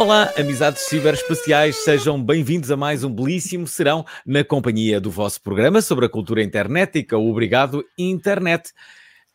[0.00, 5.82] Olá, amizades ciberespaciais, sejam bem-vindos a mais um belíssimo serão na companhia do vosso programa
[5.82, 8.70] sobre a cultura internetica, o Obrigado Internet.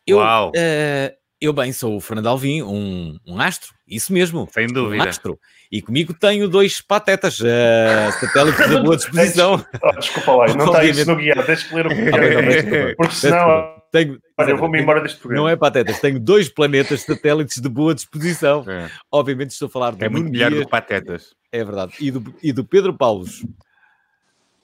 [0.04, 0.50] Eu, Uau!
[0.56, 5.08] eh, eu bem, sou o Fernando Alvim, um, um astro, isso mesmo, Sem um dúvida.
[5.08, 5.38] astro.
[5.70, 9.64] E comigo tenho dois patetas, eh, satélites à boa disposição.
[9.80, 12.94] Oh, desculpa lá, não está isso no guião, deixa que ler o Ah, bem, não.
[12.96, 15.42] Porque senão, Tenho, olha, eu vou-me embora deste programa.
[15.44, 18.64] Não é patetas, tenho dois planetas satélites de boa disposição.
[18.68, 21.34] É, Obviamente estou a falar do é muito melhor do que patetas.
[21.52, 21.94] É verdade.
[22.00, 23.44] E do, e do Pedro Paulos.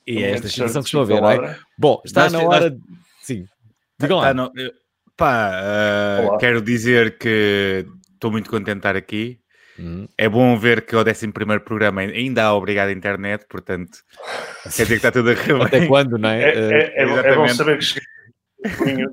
[0.06, 1.56] E é esta situação que estão a ver, não é?
[1.78, 2.70] Bom, está na hora.
[2.70, 2.80] de-
[3.22, 3.46] Sim.
[3.98, 4.34] Digam lá.
[4.34, 4.50] Tá,
[5.16, 6.38] pá, Olá.
[6.38, 9.38] quero dizer que estou muito contente de estar aqui.
[9.78, 11.28] Hum, É bom ver que o 11
[11.64, 13.98] programa ainda há Obrigado à Internet, portanto,
[14.64, 16.42] quer dizer que está tudo a correr Até quando, não é?
[16.42, 17.84] É, Eh, é, é, bom- é bom saber que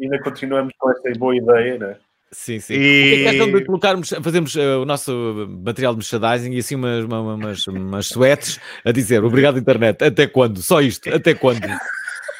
[0.02, 1.96] ainda continuamos com esta boa ideia, né?
[2.32, 2.74] sim, sim.
[2.76, 6.60] E- O que é questão de colocarmos, fazermos eh, o nosso material de merchandising e
[6.60, 10.04] assim umas, uma- umas, umas sweats a dizer obrigado, internet.
[10.04, 10.62] Até quando?
[10.62, 11.14] Só isto.
[11.14, 11.62] Até quando?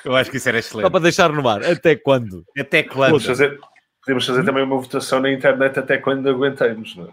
[0.06, 0.92] Eu acho que isso era Só excelente.
[0.92, 1.64] para deixar no ar.
[1.66, 2.46] Até quando?
[2.58, 3.12] Até quando?
[3.14, 3.60] Podemos fazer,
[4.06, 7.10] podemos fazer também uma votação na internet até quando aguentemos, não é?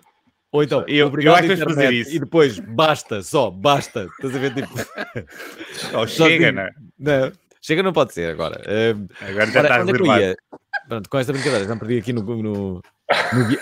[0.52, 1.74] Ou então, Eu- eu obrigado, vamos internet.
[1.74, 2.14] fazer isso.
[2.14, 4.06] E depois, basta, só, basta.
[4.16, 4.54] Estás a ver?
[4.54, 4.68] Tipo,
[5.90, 6.70] Só chega, não é?
[6.98, 7.32] não,
[7.66, 8.62] chega, não pode ser agora.
[8.66, 10.34] Eh, Agora já está onde é?
[10.88, 12.22] Pronto, com esta brincadeira, já me perdi aqui no.
[12.22, 12.42] no,
[12.74, 12.82] no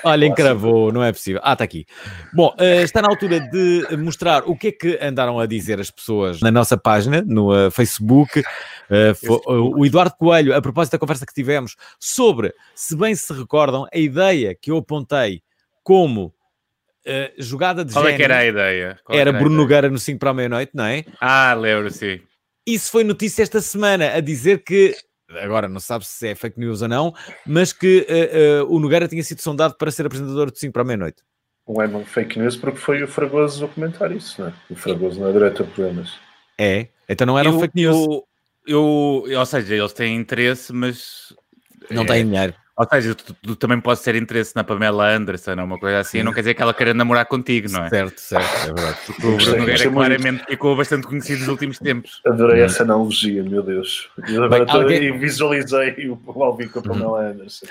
[0.04, 1.40] Olha, encravou, não é possível.
[1.42, 1.86] Ah, está aqui.
[2.32, 5.90] Bom, eh, está na altura de mostrar o que é que andaram a dizer as
[5.90, 8.42] pessoas na nossa página, no eh, Facebook.
[9.14, 13.86] Fo- o Eduardo Coelho, a propósito da conversa que tivemos sobre, se bem se recordam,
[13.92, 15.42] a ideia que eu apontei
[15.82, 16.34] como
[17.38, 18.98] jogada de Qual é género que era a ideia?
[19.04, 19.56] Qual é era que a Bruno?
[19.56, 21.04] Nogueira no 5 para a meia-noite, não é?
[21.20, 22.20] Ah, lembro, sim.
[22.66, 24.96] Isso foi notícia esta semana a dizer que,
[25.40, 27.12] agora não sabe se é fake news ou não,
[27.46, 30.82] mas que eh, eh, o Nogueira tinha sido sondado para ser apresentador de 5 para
[30.82, 31.22] a meia-noite.
[31.68, 34.54] Não é uma fake news porque foi o Fragoso a comentar isso, não é?
[34.70, 36.14] O Fragoso não é diretor de programas.
[36.58, 36.88] É?
[37.08, 37.96] Então não era um Eu- fake news.
[38.66, 41.34] eu- eu- ou seja, eles têm interesse, mas.
[41.90, 42.54] não é, tem dinheiro.
[42.76, 46.24] Ou seja, tu, tu também podes ter interesse na Pamela Anderson ou uma coisa assim,
[46.24, 47.88] não quer dizer que ela queira namorar contigo, não é?
[47.88, 48.98] Certo, certo, é verdade.
[49.24, 52.20] O Bruno Nogueira claramente ficou bastante conhecido nos últimos tempos.
[52.26, 52.64] Adorei Hum.
[52.64, 54.10] essa analogia, meu Deus.
[54.28, 57.66] Eu agora Bem, tô- alguém- e visualizei o Alvin com a Pamela Anderson.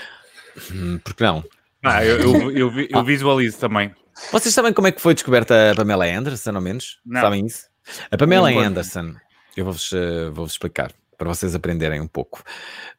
[0.72, 1.44] Hum, Porque não?
[1.84, 3.94] Ah, eu, eu, eu, eu visualizo também.
[4.32, 7.00] Vocês sabem como é que foi descoberta a Pamela Anderson, ao menos?
[7.06, 7.20] Não.
[7.20, 7.66] Sabem isso?
[8.10, 8.50] A Pamela.
[8.52, 9.16] Anderson,
[9.58, 12.44] eu vou-vos eh, vou-vos explicar, para vocês aprenderem um pouco.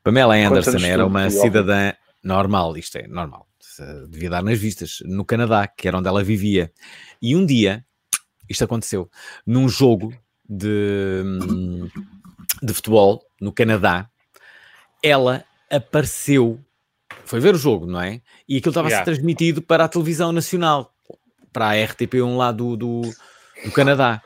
[0.02, 1.92] Pamela Anderson era uma cidadã
[2.22, 3.47] normal, isto é normal,
[4.08, 6.72] devia dar nas vistas, no Canadá, que era onde ela vivia.
[7.20, 7.84] E um dia,
[8.48, 9.10] isto aconteceu,
[9.47, 10.14] num jogo
[10.48, 11.22] de,
[12.62, 14.08] de futebol no Canadá,
[15.02, 16.58] ela apareceu,
[17.25, 18.20] foi ver o jogo, não é?
[18.48, 20.94] E aquilo estava a ser transmitido para a televisão nacional,
[21.52, 23.02] para a RTP1 lá do, do,
[23.64, 24.22] do Canadá.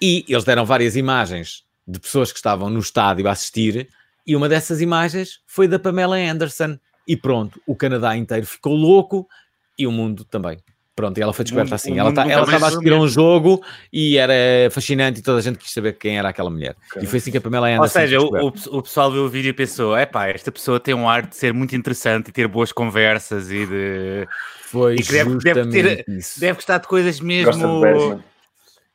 [0.00, 3.88] E eles deram várias imagens de pessoas que estavam no estádio a assistir,
[4.26, 6.78] e uma dessas imagens foi da Pamela Anderson.
[7.06, 9.28] E pronto, o Canadá inteiro ficou louco
[9.78, 10.58] e o mundo também.
[10.94, 11.98] Pronto, e ela foi descoberta assim.
[11.98, 14.34] Ela, tá- ela estava a assistir a um jogo e era
[14.70, 16.76] fascinante e toda a gente quis saber quem era aquela mulher.
[17.00, 19.48] E foi assim que a Pamela Anderson Ou seja, o, o, pessoal viu o vídeo
[19.48, 22.46] e pensou: é pá, esta pessoa tem um ar de ser muito interessante e ter
[22.46, 24.28] boas conversas e de.
[24.64, 26.04] foi e que deve- deve ter-.
[26.36, 28.22] Deve gostar de coisas Gosta mesmo.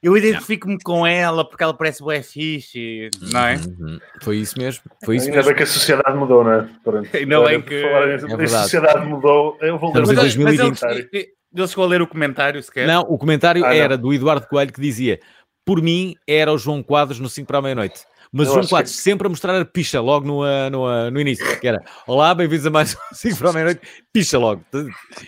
[0.01, 3.55] Eu identifico-me com ela porque ela parece bué fixe, não é?
[3.55, 3.99] Uhum.
[4.21, 4.83] Foi isso mesmo.
[5.03, 5.49] Foi isso Ainda mesmo.
[5.49, 6.69] bem que a sociedade mudou, não é?
[6.83, 7.09] Pronto.
[7.17, 8.13] Ainda bem que- É
[8.43, 9.57] a sociedade mudou.
[9.59, 10.15] Eu vou ler Estamos em o-
[10.45, 10.83] 2020.
[10.83, 12.87] ele, ele chegou a ler o comentário sequer.
[12.87, 13.75] Não, o comentário Ah, não.
[13.75, 15.19] era do Eduardo Coelho que dizia:
[15.65, 18.01] Por mim era o João Quadros no 5 para a meia-noite.
[18.31, 20.85] Mas Eu o João Quadros que- sempre a mostrar a picha logo no, ah, no,
[20.85, 23.81] ah, no início, que era Olá, bem-vindos a mais um 5 para a meia-noite,
[24.13, 24.63] picha logo.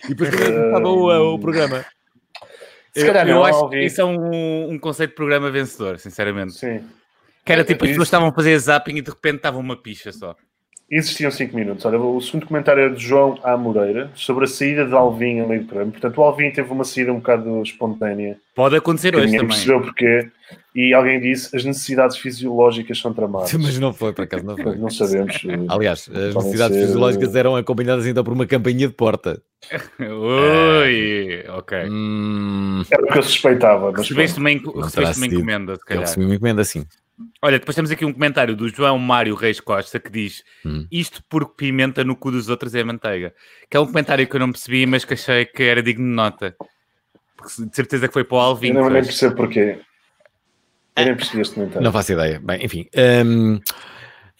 [0.05, 1.83] E depois também começava o, ah, o programa.
[2.99, 3.79] Se calhar eu não, acho Alvin.
[3.79, 6.53] que isso é um, um conceito de programa vencedor, sinceramente.
[6.53, 6.83] Sim.
[7.45, 7.95] Que era tipo, as Isso.
[7.95, 10.35] pessoas estavam a fazer zapping e de repente estava uma picha só.
[10.91, 11.85] Existiam 5 minutos.
[11.85, 13.55] Olha, o segundo comentário é de João A.
[13.55, 15.91] Moreira sobre a saída de Alvin a meio do programa.
[15.91, 18.37] Portanto, o Alvin teve uma saída um bocado espontânea.
[18.55, 19.55] Pode acontecer hoje ninguém também.
[19.55, 20.29] percebeu porquê.
[20.75, 23.53] E alguém disse as necessidades fisiológicas são tramadas.
[23.53, 24.75] Mas não foi, por acaso, não foi.
[24.77, 25.35] Não sabemos.
[25.69, 29.39] Aliás, as necessidades ser- fisiológicas eram acompanhadas então por uma campainha de porta.
[29.99, 31.77] Ui, ok.
[31.89, 33.91] Hum, Era o que eu suspeitava.
[33.91, 34.49] Mas Recebeste uma,
[34.85, 36.03] recebeste uma encomenda, se eu calhar.
[36.03, 36.83] recebi uma encomenda assim.
[37.41, 40.85] Olha, depois temos aqui um comentário do João Mário Reis Costa que diz Hum.
[40.91, 43.33] isto porque pimenta no cu dos outros é manteiga.
[43.69, 46.11] Que é um comentário que eu não percebi, mas que achei que era digno de
[46.13, 46.55] nota.
[47.37, 48.69] Porque de certeza que foi para o Alvin.
[48.69, 49.79] eu não nem percebo porquê.
[50.97, 51.81] Eu nem percebi este comentário.
[51.81, 52.41] Não faço ideia.
[52.43, 52.85] Bem, enfim.
[53.25, 53.59] hum,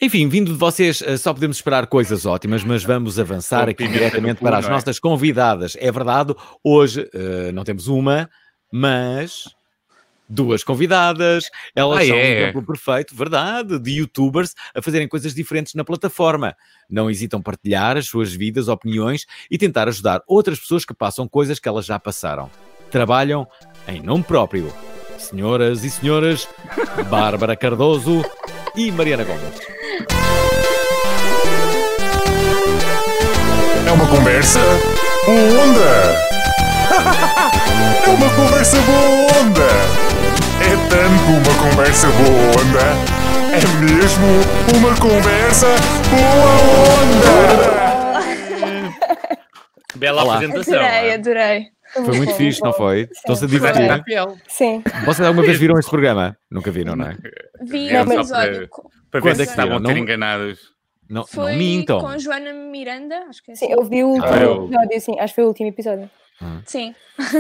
[0.01, 4.41] enfim, vindo de vocês, eh, só podemos esperar coisas ótimas, mas vamos avançar aqui diretamente
[4.41, 4.69] para as é?
[4.69, 5.77] nossas convidadas.
[5.79, 8.29] É verdade, hoje eh, não temos uma,
[8.71, 9.43] mas
[10.29, 12.41] duas convidadas, elas Ah, são um é?
[12.41, 16.55] exemplo perfeito, verdade, de youtubers a fazerem coisas diferentes na plataforma.
[16.89, 21.59] Não hesitam partilhar as suas vidas, opiniões e tentar ajudar outras pessoas que passam coisas
[21.59, 22.49] que elas já passaram.
[22.91, 23.47] Trabalham
[23.87, 24.71] em nome próprio.
[25.17, 26.47] Senhoras e senhores,
[27.09, 28.23] Bárbara Cardoso
[28.75, 29.59] e Mariana Gomes.
[33.87, 34.59] É uma conversa
[35.25, 36.29] boa onda!
[38.05, 40.08] É uma conversa boa onda!
[40.69, 42.85] É tanto uma conversa boa onda!
[43.55, 44.27] É mesmo
[44.77, 45.67] uma conversa
[46.09, 46.51] boa
[47.01, 47.39] onda!
[49.95, 50.35] Bela Olá.
[50.35, 50.75] apresentação.
[50.75, 51.13] Adorei, é?
[51.15, 51.65] adorei.
[51.93, 53.09] Foi muito fixe, não foi?
[53.11, 53.87] Estão-se a divertir.
[54.47, 54.83] Sim.
[55.05, 56.37] Vocês alguma vez viram este programa?
[56.49, 57.17] Nunca viram, não é?
[57.63, 58.13] Vi Não, o só
[58.43, 58.69] episódio.
[58.69, 60.59] para- Para ver é se que estavam a ter enganados.
[61.09, 61.99] Não, Foi não mintam.
[61.99, 63.73] com Joana Miranda, acho que é Sim, assim.
[63.73, 66.07] eu vi o último Ah, eu- episódio, sim, acho que foi o último episódio.
[66.65, 66.93] Sim.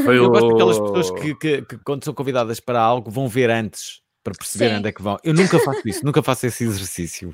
[0.03, 0.29] Foi Eu o...
[0.29, 4.33] gosto daquelas pessoas que, que- que quando são convidadas para algo vão ver antes para
[4.33, 4.75] perceber Sim.
[4.77, 5.17] onde é que vão.
[5.23, 7.33] Eu nunca faço isso, nunca faço esse exercício.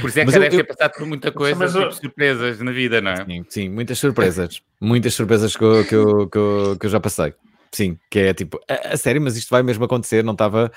[0.00, 1.74] Por isso é que Mas já eu- deve eu- ter passado por muita coisa, Mas
[1.74, 3.24] eu- tipo surpresas na vida, não é?
[3.24, 4.60] Sim, sim, muitas surpresas.
[4.80, 7.34] Muitas surpresas que eu, que, eu, que, eu, que eu já passei.
[7.72, 10.24] Sim, que é tipo, a, a sério, mas isto vai mesmo acontecer.
[10.24, 10.72] Não estava,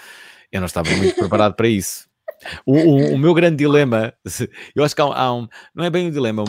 [0.51, 2.05] eu não estava muito preparado para isso.
[2.65, 4.13] O, o- o meu grande dilema,
[4.75, 6.45] eu acho que há um, há um- não é bem um dilema, um-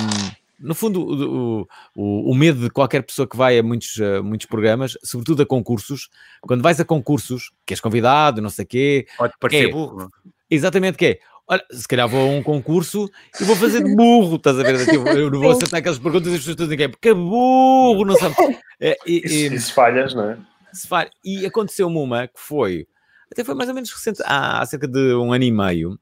[0.63, 4.47] no fundo, o, o, o medo de qualquer pessoa que vai a muitos, a muitos
[4.47, 6.09] programas, sobretudo a concursos,
[6.41, 9.73] quando vais a concursos, que és convidado, não sei o quê, Pode parecer É.
[9.73, 10.11] burro.
[10.51, 11.19] Exatamente que é.
[11.49, 13.11] Olha, se calhar vou a um concurso
[13.41, 14.89] e vou fazer de burro, estás a ver?
[15.19, 15.57] Eu não vou Sim.
[15.59, 18.35] acertar aquelas perguntas e as pessoas dizem que é porque é burro, não sabe?
[18.81, 20.39] É, e, Isso, e- isso falhas, não é?
[20.73, 22.87] se fa- e aconteceu-me uma que foi,
[23.31, 25.99] até foi mais ou menos recente, há, há cerca de um ano e meio,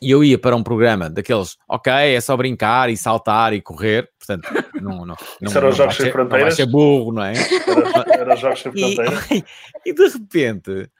[0.00, 4.08] e eu ia para um programa daqueles, ok, é só brincar e saltar e correr,
[4.18, 4.48] portanto,
[4.80, 6.56] não, não, não, era os não Jogos Sem ser, não vai Fronteiras?
[6.56, 7.32] ser burro, não é?
[7.32, 9.44] Era, era os Jogos Sem E, Fronteiras.
[9.86, 10.90] e de repente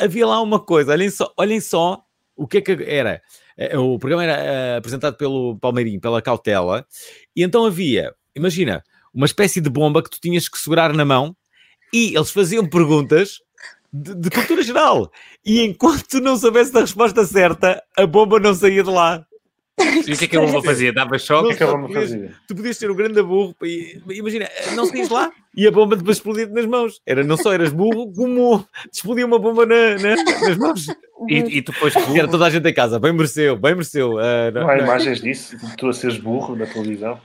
[0.00, 2.02] havia lá uma coisa, olhem só, olhem só
[2.36, 3.20] o que é que era.
[3.58, 6.86] Eh, O programa era eh, apresentado pelo Palmeirinho, pela Cautela,
[7.36, 8.82] e então havia, imagina,
[9.12, 11.36] uma espécie de bomba que tu tinhas que segurar na mão
[11.92, 13.40] e eles faziam perguntas
[13.92, 15.10] de, de cultura geral.
[15.44, 19.24] E enquanto tu não soubesse da resposta certa, a bomba não saía de lá.
[20.06, 20.92] E o que é que eu vou fazer?
[20.92, 21.52] Dava O que choque?
[21.52, 22.32] é que a bomba fazia?
[22.46, 26.18] Tu podias ter o grande burro, e, imagina, não saías lá e a bomba depois
[26.18, 27.00] explodia nas mãos.
[27.06, 28.58] Era, não só eras burro, como
[28.90, 30.86] te explodia uma bomba na- na- nas mãos.
[31.28, 34.18] E, e tu foste era toda a gente em casa, bem mereceu, bem mereceu.
[34.18, 35.56] Ah, não, Não há não- imagens disso?
[35.56, 37.18] De tu a seres burro na televisão?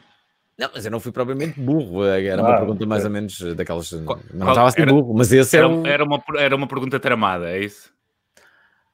[0.58, 3.10] Não, mas eu não fui propriamente burro, ah, era uma Ah, pergunta mais ok.
[3.10, 3.92] ou menos daquelas.
[3.92, 4.20] Não Qual-
[4.50, 5.66] estava a ser era- burro, mas esse era.
[5.68, 7.92] Era, um- era, uma, era uma pergunta tramada, é isso?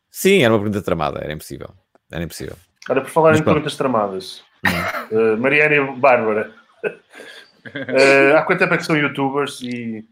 [0.10, 1.70] Sim, era uma pergunta tramada, era impossível.
[2.12, 2.56] Era impossível.
[2.90, 3.56] Ora, por falar Mas em pronto.
[3.56, 4.44] perguntas tramadas,
[5.12, 6.52] eh, Mariana e Bárbara,
[7.74, 10.06] eh, há quanto tempo é que são youtubers e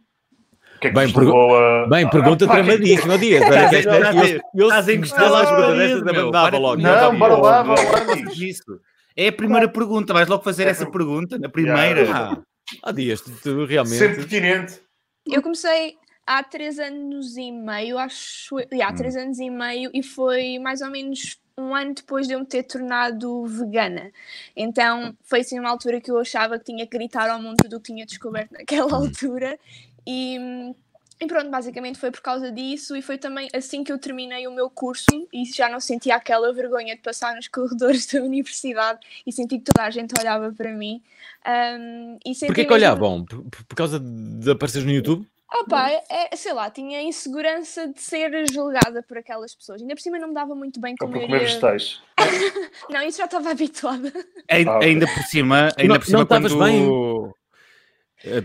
[0.78, 1.88] o que é que Bem, pergu- a...
[1.88, 3.44] Bem, pergunta Ah, tramadíssima, Dias.
[3.46, 5.50] Olha, que esta- Estás a- eu- eu- estás a se encostar gostasse lá das às
[5.50, 6.22] perguntas paredes, destas, meu.
[6.22, 6.82] abandonava Para- logo.
[6.82, 7.76] Não, Eu bora lá, sabia.
[7.76, 8.38] bora lá, Faz diz.
[8.42, 8.80] isso.
[9.16, 12.10] É a primeira pergunta, vais logo fazer É essa per- pergunta na primeira.
[12.14, 12.42] Ah,
[12.84, 13.98] ah, Dias, tu, tu realmente.
[13.98, 14.82] Sempre pertinente.
[15.26, 18.58] Eu comecei há três anos e meio, acho.
[18.72, 22.34] Yeah, há três anos e meio, e foi mais ou menos um ano depois de
[22.34, 24.12] eu me ter tornado vegana.
[24.56, 27.76] Então foi assim uma altura que eu achava que tinha que gritar ao mundo tudo
[27.78, 29.60] o que tinha descoberto naquela altura.
[30.08, 30.74] E,
[31.22, 32.96] e pronto, basicamente foi por causa disso.
[32.96, 36.52] E foi também assim que eu terminei o meu curso e já não sentia aquela
[36.52, 40.72] vergonha de passar nos corredores da universidade e senti que toda a gente olhava para
[40.72, 41.02] mim.
[41.48, 43.24] Um, e senti Porquê que mesmo- olhavam?
[43.26, 45.28] Por, por- causa de apareceres no YouTube?
[45.54, 49.82] Ah pá, é, sei lá, tinha insegurança de ser julgada por aquelas pessoas.
[49.82, 52.02] Ainda por cima não me dava muito bem Ou como por comer vegetais.
[52.90, 54.14] Não, isso já estava habituada.
[54.50, 57.28] Ainda, Ah, ainda por cima, ainda Não- por cima não estavas quando...
[57.28, 57.41] Eh,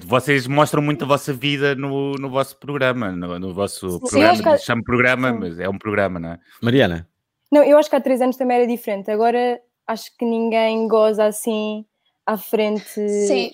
[0.04, 4.42] Vocês mostram muito a vossa vida no, no vosso programa, no, no vosso Sim, programa.
[4.56, 5.38] que- Chama programa, Sim.
[5.38, 6.38] mas é um programa, não é?
[6.62, 7.08] Mariana,
[7.52, 9.10] Não, eu acho que há três anos também era diferente.
[9.10, 11.84] Agora acho que ninguém goza assim
[12.24, 13.00] à frente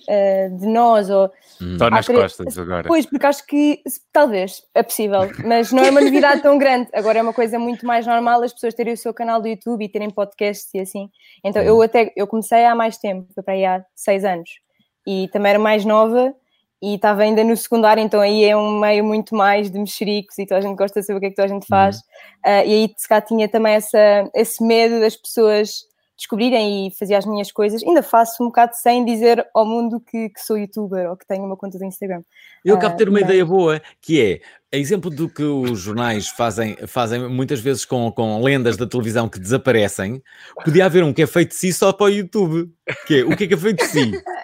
[0.09, 1.11] eh, de nós.
[1.11, 1.31] Ou...
[1.61, 2.89] hum, Só nas três- costas agora.
[2.89, 6.89] Pois, porque acho que talvez é possível, mas não é uma novidade tão grande.
[6.95, 9.85] Agora é uma coisa muito mais normal as pessoas terem o seu canal do YouTube
[9.85, 11.11] e terem podcasts e assim.
[11.45, 14.49] Então eu até eu comecei há mais tempo, foi para aí há seis anos,
[15.07, 16.35] e também era mais nova
[16.83, 20.45] e estava ainda no secundário, então aí é um meio muito mais de mexericos e
[20.45, 22.01] toda a gente gosta de saber o que é que toda a gente faz.
[22.45, 27.19] Ah, e aí se calhar tinha também essa, esse medo das pessoas descobrirem e fazia
[27.19, 27.83] as minhas coisas.
[27.83, 31.45] Ainda faço um bocado sem dizer ao mundo que, que sou youtuber ou que tenho
[31.45, 32.23] uma conta do Instagram.
[32.65, 34.41] Eu acabo de ter uma Ah, ideia boa, que é
[34.77, 39.39] exemplo do que os jornais fazem, fazem muitas vezes com, com lendas da televisão que
[39.39, 40.23] desaparecem.
[40.65, 42.73] Podia haver um que é feito de si só para o YouTube.
[43.07, 44.13] Que é, o que é que é feito de si?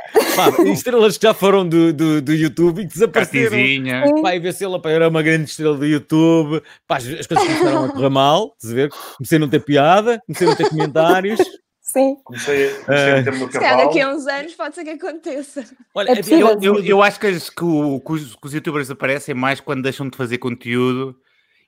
[0.57, 3.51] Pá, estrelas que já foram do, do, do YouTube e que desapareceram.
[3.51, 4.05] Cartizinha.
[4.23, 6.63] Pá, e ver se ela pá, era uma grande estrela do YouTube.
[6.87, 8.91] Pá, as, as coisas começaram a correr mal, estás a ver?
[9.17, 11.41] Comecei a não ter piada, comecei a não ter comentários.
[11.81, 12.17] Sim.
[12.23, 14.19] Comecei, comecei a meter-me no Se calhar daqui a cavalo.
[14.21, 15.65] uns anos pode ser que aconteça.
[15.95, 16.21] Olha, É.
[16.35, 19.59] Eu, eu, eu acho que, as- que o- que os, que os youtubers aparecem mais
[19.59, 21.17] quando deixam de fazer conteúdo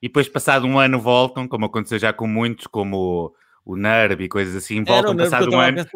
[0.02, 3.32] e depois, passado um ano, voltam, como aconteceu já com muitos, como
[3.66, 5.86] o, o Nerb e coisas assim, voltam passado um ano.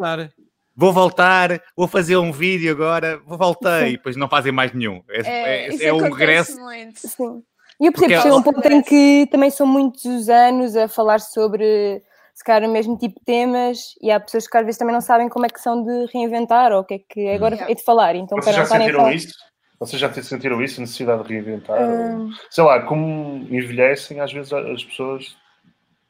[0.75, 5.01] Vou voltar, vou fazer um vídeo agora, vou voltar e depois não fazem mais nenhum.
[5.09, 6.59] É, É, é, isso é um regresso.
[6.59, 6.99] muito.
[6.99, 7.41] Sim.
[7.79, 10.75] E eu percebo Porque que chega ela- um ponto em que também são muitos anos
[10.75, 12.01] a falar sobre
[12.33, 14.99] se calhar o mesmo tipo de temas e há pessoas que às vezes também não
[15.01, 17.83] sabem como é que são de reinventar ou o que é que agora é de
[17.83, 18.15] falar.
[18.15, 19.13] Então, Vocês já sentiram falar.
[19.13, 19.33] isso?
[19.79, 21.81] Vocês já sentiram isso, a necessidade de reinventar?
[21.81, 25.35] Ou- Sei lá, como envelhecem, às vezes as pessoas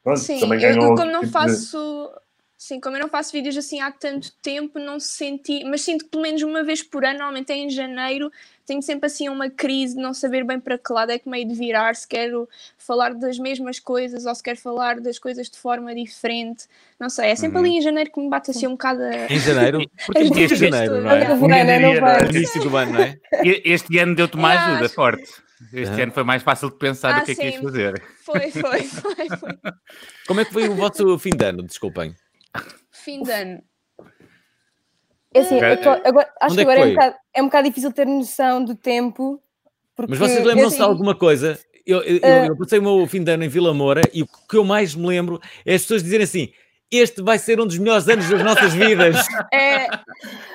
[0.04, 2.10] pronto, Sim, também eu, ganham eu como não tipo de- faço.
[2.58, 6.10] Sim, como eu não faço vídeos assim há tanto tempo, não senti, mas sinto que
[6.10, 8.32] pelo menos uma vez por ano, normalmente é em janeiro,
[8.64, 11.46] tenho sempre assim uma crise de não saber bem para que lado é que meio
[11.46, 12.48] de virar, se quero
[12.78, 16.64] falar das mesmas coisas ou se quero falar das coisas de forma diferente.
[16.98, 17.64] Não sei, é sempre Uhum.
[17.66, 19.30] ali em janeiro que me bate assim um bocado a...
[19.30, 19.78] Em janeiro?
[20.06, 21.36] Porque este dicas janeiro, não é?
[21.36, 22.22] Não é?
[22.24, 23.18] No início do ano, não é?
[23.64, 24.94] Este ano deu-te uma ajuda acho.
[24.94, 25.30] forte.
[25.72, 27.62] Este ano foi mais fácil de pensar Ah, no que é que ias sim.
[27.62, 28.02] fazer.
[28.24, 29.58] Foi, foi, foi, foi.
[30.26, 31.62] Como é que foi o vosso fim de ano?
[31.62, 32.14] Desculpem.
[33.06, 33.62] Fim de ano.
[35.32, 36.94] É assim, eu tô- agora- acho Onde que é que agora é um, foi?
[36.94, 39.40] bocado, é um bocado difícil ter noção do tempo.
[39.94, 41.56] Porque Mas vocês lembram-se de assim, alguma coisa?
[41.86, 42.46] Eu, eu, Ah.
[42.48, 44.92] eu passei o meu fim de ano em Vila Moura e o que eu mais
[44.96, 46.52] me lembro é as pessoas dizerem assim:
[46.92, 49.16] este vai ser um dos melhores anos das nossas vidas.
[49.52, 49.86] É,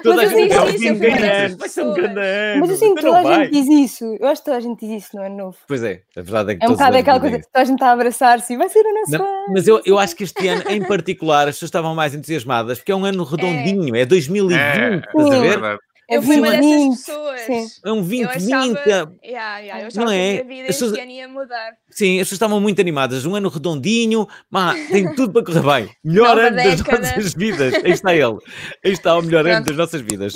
[0.04, 2.68] Toda a eu gente sinto "É um isso, ano, vai ser um grande ano.
[2.68, 4.18] Mas que então toda a vai." gente diz isso.
[4.20, 5.58] Eu acho que toda a gente diz isso no ano novo.
[5.68, 7.76] Pois é, a verdade é que É um bocado aquela coisa que toda a gente
[7.76, 9.54] está a abraçar-se e vai ser o nosso Não, ano.
[9.54, 12.92] mas eu, eu acho que este ano, em particular, as pessoas estavam mais entusiasmadas porque
[12.92, 15.42] é um ano redondinho, é 2020, É, estás a Sim.
[15.42, 15.50] ver?
[15.50, 15.80] verdade.
[15.80, 16.98] É eu fui uma dessas 2020.
[16.98, 17.42] pessoas.
[17.42, 17.68] Sim.
[17.86, 18.54] É um Eu 2020.
[18.54, 20.30] achava, é- yeah, yeah, eu achava Não que é?
[20.42, 21.72] a minha vida As pessoas- ano ia mudar.
[21.90, 23.26] Sim, as pessoas estavam muito animadas.
[23.26, 25.96] Um ano redondinho, má, tem tudo para correr bem.
[26.04, 27.00] Melhor Nova ano das década.
[27.16, 27.74] nossas vidas.
[27.84, 28.38] Aí está ele.
[28.86, 29.68] Aí está o melhor ano Pronto.
[29.68, 30.34] das nossas vidas.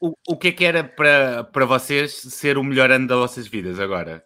[0.00, 3.46] O, o que é que era para, para vocês ser o melhor ano das vossas
[3.48, 4.22] vidas agora?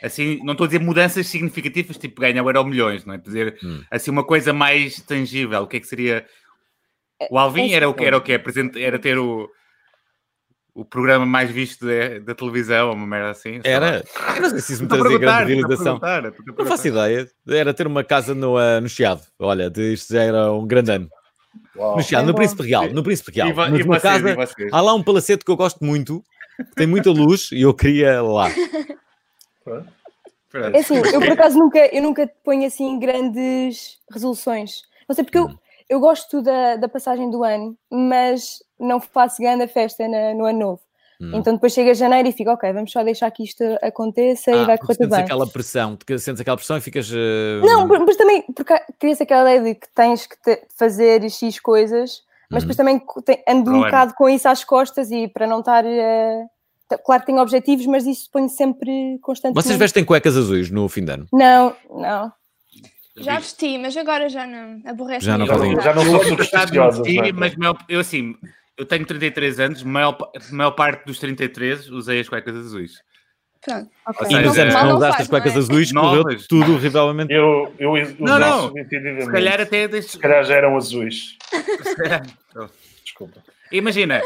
[0.00, 3.16] Assim, não estou a dizer mudanças significativas, tipo ganhar o euro milhões, não é?
[3.16, 3.82] Estou a dizer Hum.
[3.90, 5.62] assim uma coisa mais tangível.
[5.62, 6.24] O que é que seria?
[7.30, 8.32] O Alvin é era o que era o que
[8.76, 9.48] era ter o,
[10.74, 13.60] o programa mais visto da, da televisão, uma merda assim.
[13.64, 14.04] Era.
[14.36, 16.00] Eu não sei se isso me trazia grande realização.
[16.56, 17.28] Não faço ideia.
[17.48, 19.22] Era ter uma casa no, ah, no Chiado.
[19.38, 21.08] Olha, de- isto já era um grande ano.
[21.76, 21.96] Uau.
[21.96, 22.38] No Chiado, É no bom.
[22.38, 22.88] Príncipe Real.
[22.92, 23.48] No Príncipe Real.
[23.48, 26.22] E, Mas e uma vocês, casa, e há lá um palacete que eu gosto muito,
[26.56, 28.48] que tem muita luz e eu queria lá.
[30.72, 34.82] É assim, eu por acaso nunca, eu nunca ponho assim grandes resoluções.
[35.08, 35.48] Não sei porque eu,
[35.88, 40.58] eu gosto da, da passagem do ano, mas não faço grande festa na- no ano
[40.58, 40.80] novo.
[41.20, 41.32] Hum.
[41.34, 44.64] Então depois chega janeiro e fico, ok, vamos só deixar que isto aconteça e Ah,
[44.64, 45.24] vai porque correr tudo sentes bem.
[45.24, 47.10] aquela pressão, sentes aquela pressão e ficas.
[47.12, 51.58] ah, Não, mas também porque cria-se aquela ideia de que tens que te- fazer X
[51.58, 52.68] coisas, mas Uhum.
[52.68, 53.84] depois também co- te- ando Para o um ano.
[53.86, 55.82] bocado com isso às costas e para não estar.
[55.82, 59.66] t- claro que tenho objetivos, mas isso ponho sempre constantemente.
[59.66, 61.26] Vocês vestem cuecas azuis no fim de ano?
[61.32, 62.32] Não, não.
[63.16, 64.80] Já vesti, mas agora já não.
[64.86, 67.32] Aborrece Já não fazem não, já não vestir, não é?
[67.32, 67.54] mas
[67.88, 68.36] eu assim,
[68.78, 70.16] eu tenho 33 anos, maior,
[70.52, 72.92] maior parte dos 33 usei as cuecas azuis.
[73.60, 73.90] Pronto.
[74.06, 74.26] ok.
[74.30, 75.58] E nos anos que não usaste as cuecas é?
[75.58, 77.32] azuis, correu tudo horrivelmente.
[77.32, 78.72] Eu, eu, Não, não.
[78.72, 80.10] Se calhar até deixo.
[80.10, 81.36] se calhar já eram azuis.
[83.04, 83.42] Desculpa.
[83.72, 84.22] Imagina,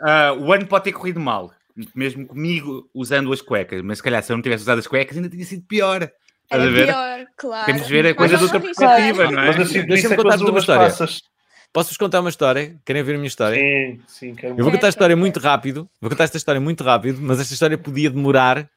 [0.00, 1.52] ah, o ano pode ter corrido mal,
[1.94, 5.16] mesmo comigo usando as cuecas, mas se calhar se eu não tivesse usado as cuecas
[5.16, 6.02] ainda tinha sido pior.
[6.42, 6.86] Estás a Era ver?
[6.86, 7.66] pior, claro.
[7.66, 9.46] Temos de ver a coisa de outra perspectiva, não é?
[9.46, 10.82] Mas assim, Deixa-me isso é as uma história.
[10.82, 11.22] passas.
[11.72, 12.76] Posso-vos contar uma história?
[12.84, 13.58] Querem ouvir a minha história?
[13.58, 15.88] Sim, sim, quero Eu vou contar a É, história é, muito rápido.
[16.00, 18.68] Vou contar esta história muito rápido, mas esta história podia demorar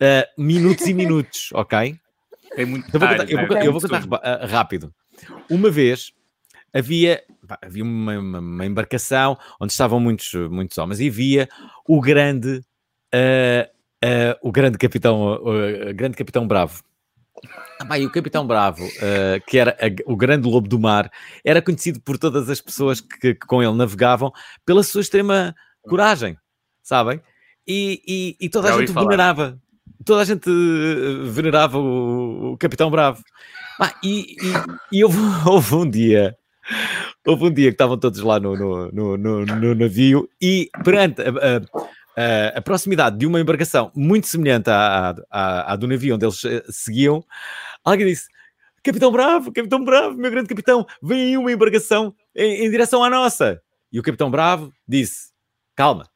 [0.00, 1.96] ah, minutos e minutos, ok?
[2.54, 3.48] Tem muito Eu vou contar, eu vou, é?
[3.48, 4.92] contar- eu vou contar ah, rápido.
[5.50, 6.12] Uma vez
[6.74, 11.48] havia, pá, havia uma, uma- uma embarcação onde estavam muitos, muitos homens e havia
[11.88, 12.60] o grande,
[13.14, 13.68] ah,
[14.42, 16.82] o grande capitão, ah, grande capitão Bravo.
[17.88, 21.10] Ah, e o Capitão Bravo, ah, que era a- o grande lobo do mar,
[21.44, 24.32] era conhecido por todas as pessoas que, que com ele navegavam
[24.66, 26.36] pela sua extrema coragem,
[26.82, 27.20] sabem?
[27.66, 29.58] E, e- e toda a gente venerava,
[30.04, 33.22] toda a gente eh, venerava o, o Capitão Bravo.
[33.80, 34.36] Ah, e,
[34.92, 35.18] e- e houve,
[35.48, 36.34] houve um dia,
[37.26, 41.28] houve um dia que estavam todos lá no, no, no, no- navio e perante a,
[41.28, 41.62] a-
[42.18, 46.44] a- a proximidade de uma embarcação muito semelhante à, à, à do navio onde eles
[46.44, 47.24] eh, seguiam,
[47.84, 48.26] alguém disse:
[48.82, 53.10] Capitão Bravo, Capitão Bravo, meu grande capitão, vem aí uma embarcação em, em direção à
[53.10, 53.60] nossa.
[53.92, 55.30] E o Capitão Bravo disse:
[55.76, 56.08] calma.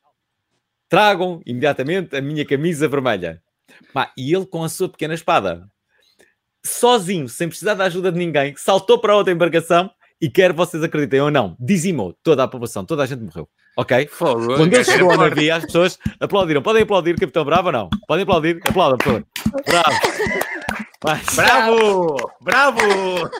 [0.88, 3.42] Tragam imediatamente a minha camisa vermelha.
[3.94, 5.66] Pá, e ele com a sua pequena espada,
[6.64, 9.90] sozinho, sem precisar da ajuda de ninguém, saltou para outra embarcação
[10.22, 13.48] e quer vocês acreditem ou não, dizimou toda a população, toda a gente morreu.
[13.76, 14.08] Ok?
[14.16, 16.62] Quando ele gajo chegou é ao navio, as pessoas aplaudiram.
[16.62, 17.90] Podem aplaudir, Capitão Bravo ou não?
[18.06, 18.60] Podem aplaudir?
[18.64, 19.26] Aplaudam, por favor.
[19.66, 19.90] Bravo.
[21.02, 21.20] Vai.
[21.34, 22.30] Bravo!
[22.40, 23.30] Bravo!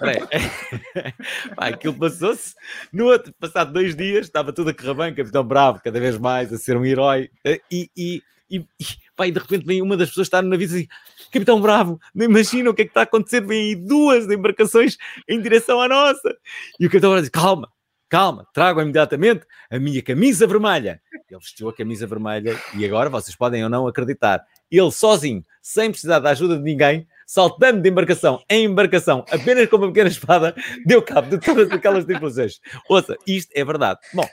[1.55, 2.55] Pá, aquilo passou-se.
[2.93, 6.53] No outro, passado dois dias, estava tudo a correr bem, Capitão Bravo, cada vez mais
[6.53, 7.31] a ser um herói.
[7.71, 8.87] E, e, e, e,
[9.23, 10.89] pá, e de repente vem uma das pessoas está no navio e diz assim,
[11.33, 13.41] Capitão Bravo, não imagina o que é que está a acontecer.
[13.41, 14.97] Vêm aí duas embarcações
[15.29, 16.37] em direção à nossa.
[16.79, 17.69] E o Capitão Bravo diz: Calma,
[18.09, 21.01] calma, tragam imediatamente a minha camisa vermelha.
[21.31, 24.45] Ele vestiu a camisa vermelha e agora vocês podem ou não acreditar.
[24.71, 29.77] Ele sozinho, sem precisar da ajuda de ninguém, saltando de embarcação em embarcação, apenas com
[29.77, 32.61] uma pequena espada, deu cabo de todas aquelas tripulações.
[32.89, 34.01] Ouça, isto é verdade.
[34.13, 34.29] Bom,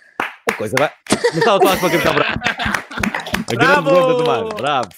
[0.50, 0.92] a coisa vai.
[1.32, 2.89] Não estava a para o Capitão Bravo.
[3.52, 4.14] A grande Bravo!
[4.14, 4.90] do mar, bravo.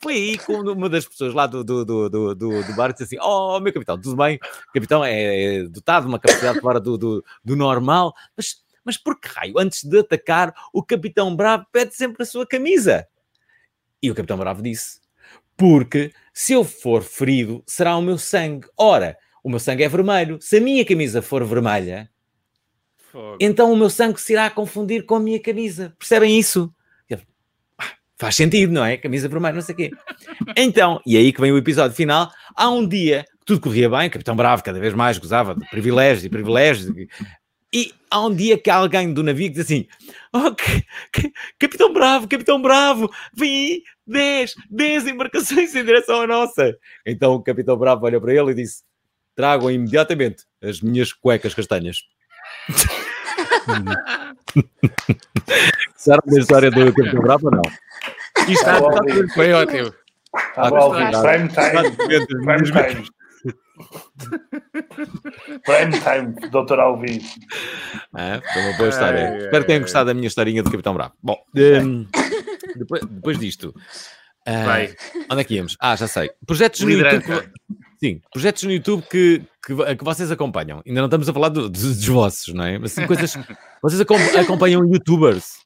[0.00, 3.02] Foi aí que uma das pessoas lá do, do, do, do, do, do bar disse
[3.02, 4.36] assim: Oh, meu capitão, tudo bem?
[4.36, 9.18] O capitão é dotado de uma capacidade fora do, do, do normal, mas, mas por
[9.18, 13.04] que raio, antes de atacar, o capitão Bravo pede sempre a sua camisa?
[14.00, 15.00] E o capitão Bravo disse:
[15.56, 18.68] Porque se eu for ferido, será o meu sangue.
[18.76, 20.38] Ora, o meu sangue é vermelho.
[20.40, 22.08] Se a minha camisa for vermelha,
[23.10, 23.38] Fogo.
[23.40, 25.96] então o meu sangue se irá confundir com a minha camisa.
[25.98, 26.72] Percebem isso?
[28.20, 28.96] Eu, "Ah, Faz sentido, não é?
[28.96, 29.90] Camisa vermelha, não sei o quê.
[30.56, 32.30] Então, e aí que vem o episódio final.
[32.54, 36.24] Há um dia que tudo corria bem, Capitão Bravo cada vez mais gozava de privilégios
[36.24, 36.92] e privilégios.
[37.72, 39.86] E há um dia que alguém do navio diz assim:
[40.32, 40.82] oh, que-
[41.12, 46.74] que- Capitão Bravo, Capitão Bravo, vem aí 10, 10 embarcações em direção à nossa.
[47.06, 48.82] Então o Capitão Bravo olha para ele e disse:
[49.36, 51.98] Tragam imediatamente as minhas cuecas castanhas.
[55.96, 57.62] Será a história do Capitão Bravo ou não?
[58.48, 59.92] Isto está, Tá está Foi ótimo.
[60.36, 61.10] Está bom, Alvin.
[61.22, 61.90] Prime time.
[62.44, 63.08] Prime time.
[65.64, 66.80] Prime time, Dr.
[66.80, 67.20] Alvin.
[68.16, 69.38] É, foi uma boa história.
[69.38, 71.12] Espero que tenham gostado da minha historinha do Capitão Bravo.
[71.22, 72.06] Bom, hum,
[72.76, 73.74] depois, depois disto,
[74.46, 74.94] Vai.
[75.30, 75.76] onde é que íamos?
[75.80, 76.30] Ah, já sei.
[76.46, 77.24] Projetos no YouTube.
[77.98, 80.82] Sim, projetos no YouTube que, que, que vocês acompanham.
[80.86, 82.78] Ainda não estamos a falar do- dos, dos vossos, não é?
[82.78, 83.34] Mas sim, coisas.
[83.82, 85.58] vocês acom- acompanham youtubers.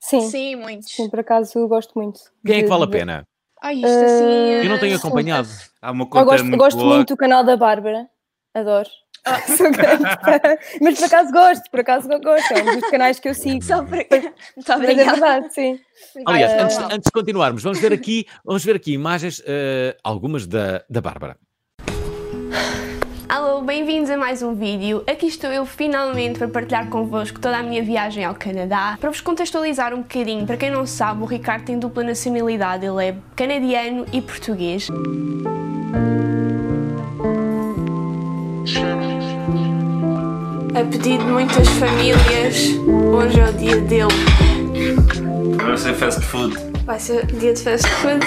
[0.00, 0.94] Sim, sim, Sim, muitos.
[1.10, 2.20] por acaso gosto muito.
[2.44, 3.24] Quem é que de- vale a de- pena?
[3.62, 4.24] Ai, isto assim.
[4.24, 5.48] Eh, Eu não tenho acompanhado.
[5.82, 6.96] Há uma Eu conta gosto, muito gosto boa.
[6.96, 8.08] muito do canal da Bárbara.
[8.54, 8.88] Adoro.
[9.28, 9.40] Ah.
[9.56, 10.40] Sou grande fã.
[10.80, 12.52] Mas por acaso gosto, por acaso gosto.
[12.54, 13.62] É um dos canais que eu sigo.
[13.62, 13.98] Só para.
[13.98, 15.10] Muito Mas é obrigada.
[15.12, 15.80] verdade, sim.
[16.26, 20.46] Aliás, Ah, antes, antes de continuarmos, vamos ver aqui, vamos ver aqui imagens, eh, algumas
[20.46, 21.36] da, da Bárbara.
[23.28, 25.04] Alô, bem-vindos a mais um vídeo.
[25.06, 28.96] Aqui estou eu finalmente para partilhar convosco toda a minha viagem ao Canadá.
[28.98, 33.04] Para vos contextualizar um bocadinho, para quem não sabe, o Ricardo tem dupla nacionalidade, ele
[33.04, 34.88] é canadiano e português.
[40.74, 42.56] A pedido de muitas famílias,
[43.12, 44.08] hoje é o dia dele.
[45.56, 46.56] Vai ser fast food.
[46.84, 48.24] Vai ser dia de fast food.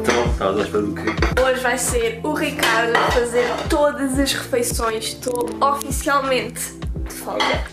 [0.00, 1.40] Então, estás à espera do quê?
[1.40, 5.04] Hoje vai ser o Ricardo a fazer todas as refeições.
[5.04, 6.74] Estou oficialmente
[7.06, 7.64] de folga.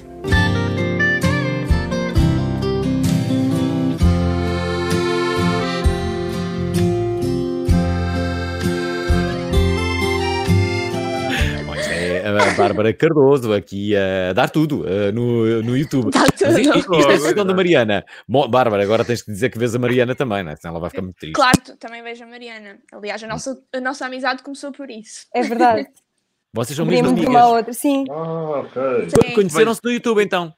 [12.40, 16.12] A Bárbara Cardoso aqui a dar tudo eh, no, no YouTube.
[16.12, 16.52] Dá tudo.
[16.52, 18.06] Mas isto é a questão da Mariana.
[18.28, 20.56] Bom, Bárbara, agora tens que dizer que vês a Mariana também, não é?
[20.56, 21.34] Senão ela vai ficar muito triste.
[21.36, 22.80] Claro, também vejo a Mariana.
[22.92, 25.26] Aliás, a nossa, a nossa amizade começou por isso.
[25.34, 25.88] É verdade.
[26.54, 27.58] Vocês são mesmo Abrimos uma amigas.
[27.58, 27.74] outra.
[27.74, 28.82] Sim, Ah, ok.
[29.10, 29.34] Sim.
[29.36, 30.54] Conheceram-se no YouTube então.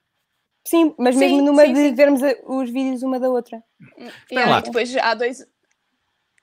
[0.66, 1.94] sim, mas Sim, mesmo numa sim, de sim.
[1.94, 3.62] vermos os vídeos uma da outra.
[4.32, 4.60] Yeah, lá.
[4.60, 5.46] e depois há dois.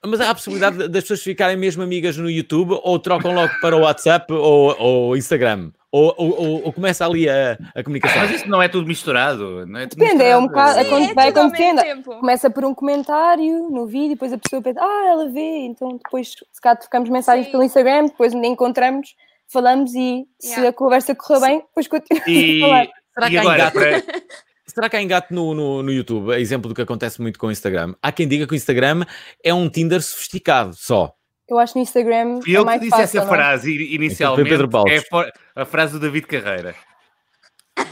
[0.05, 3.53] Mas há a possibilidade de- das pessoas ficarem mesmo amigas no YouTube ou trocam logo
[3.61, 5.71] para o WhatsApp ou, ou Instagram?
[5.91, 8.21] Ou, ou, ou- começa ali a, a comunicação?
[8.21, 9.65] Mas isso não é tudo misturado.
[9.67, 10.73] Não é tudo Depende, é um misturado.
[10.73, 12.03] bocado- É Sim, é vai acontecendo.
[12.03, 16.29] Começa por um comentário no vídeo, depois a pessoa pensa, ah, ela vê, então depois
[16.29, 17.51] se calhar trocamos mensagens Sim.
[17.51, 19.13] pelo Instagram, depois encontramos,
[19.51, 20.69] falamos e se Yeah.
[20.69, 22.87] a conversa correr bem, depois continuamos E, a falar.
[23.13, 24.03] Será e que agora, para-
[24.73, 26.31] Será que há engate no, no, no YouTube?
[26.33, 27.93] É exemplo do que acontece muito com o Instagram.
[28.01, 29.03] Há quem diga que o Instagram
[29.43, 31.13] é um Tinder sofisticado só.
[31.49, 33.37] Eu acho que no Instagram fui é eu que disse fácil, essa não é?
[33.37, 34.49] frase i- inicialmente.
[34.49, 34.69] Pedro.
[34.87, 36.73] É a frase do David Carreira.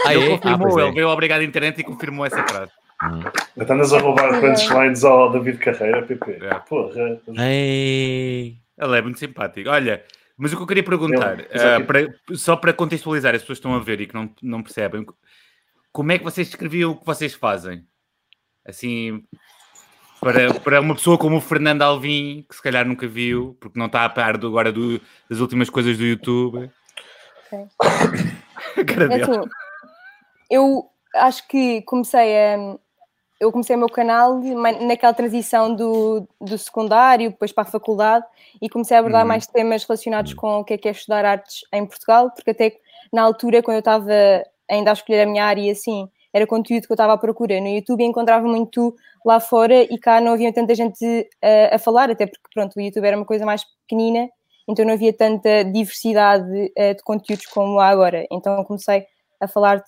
[0.05, 0.33] Ah, ele é?
[0.35, 0.87] Ah, confirmou, pois é.
[0.87, 2.71] ele veio obrigado à internet e confirmou essa frase.
[3.57, 6.39] Já andas a roubar punchlines ao David Carreira, PP.
[6.41, 6.53] É.
[6.67, 7.19] Porra.
[7.37, 8.57] Ei.
[8.77, 9.69] Ele é muito simpático.
[9.69, 10.03] Olha,
[10.37, 13.67] mas o que eu queria perguntar, Ele, ah, para- só para contextualizar as pessoas que
[13.67, 15.05] estão a ver e que não, não percebem,
[15.91, 17.85] como é que vocês descreviam o que vocês fazem?
[18.65, 19.23] Assim,
[20.19, 23.85] para, para uma pessoa como o Fernando Alvim, que se calhar nunca viu, porque não
[23.87, 26.69] está a par do- agora do- das últimas coisas do YouTube.
[27.51, 27.67] Ok.
[28.77, 29.49] A cara É assim,
[30.49, 32.77] eu acho que comecei a.
[33.39, 34.37] Eu comecei o meu canal
[34.85, 38.25] naquela transição do, do secundário, depois para a faculdade,
[38.61, 39.29] e comecei a abordar Uhum.
[39.29, 42.75] mais temas relacionados com o que é que é estudar artes em Portugal, porque até
[43.13, 44.11] na altura, quando eu estava
[44.69, 47.67] ainda a escolher a minha área assim, era conteúdo que eu estava à procura no
[47.67, 52.09] YouTube e encontrava muito lá fora e cá não havia tanta gente eh, a falar,
[52.11, 54.29] até porque pronto, o YouTube era uma coisa mais pequenina,
[54.67, 58.27] então não havia tanta diversidade eh, de conteúdos como há agora.
[58.31, 59.05] Então comecei
[59.39, 59.83] a falar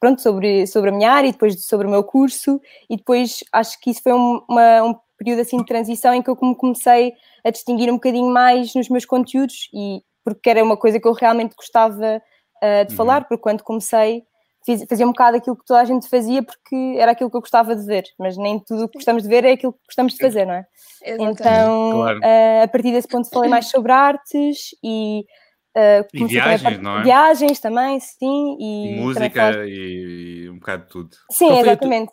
[0.00, 3.78] pronto, sobre, sobre a minha área e depois sobre o meu curso e depois acho
[3.80, 7.12] que isso foi um, uma- um período assim de transição em que eu me comecei
[7.44, 11.12] a distinguir um bocadinho mais nos meus conteúdos e porque era uma coisa que eu
[11.12, 12.22] realmente gostava
[12.60, 12.96] ah, de Uhum.
[12.96, 14.22] falar, porque quando comecei
[14.64, 17.40] fiz- fazia um bocado aquilo que toda a gente fazia porque era aquilo que eu
[17.40, 20.12] gostava de ver, mas nem tudo o que gostamos de ver é aquilo que gostamos
[20.14, 20.64] de fazer, não é?
[21.02, 21.40] Exatamente.
[21.40, 22.20] Então, Claro.
[22.22, 25.24] ah, a partir desse ponto falei mais sobre artes e
[25.74, 27.02] ah, E viagens, não é?
[27.04, 28.56] Viagens também, sim.
[28.60, 31.10] E, E música e, e um bocado de tudo.
[31.30, 32.12] Sim, tu- exatamente.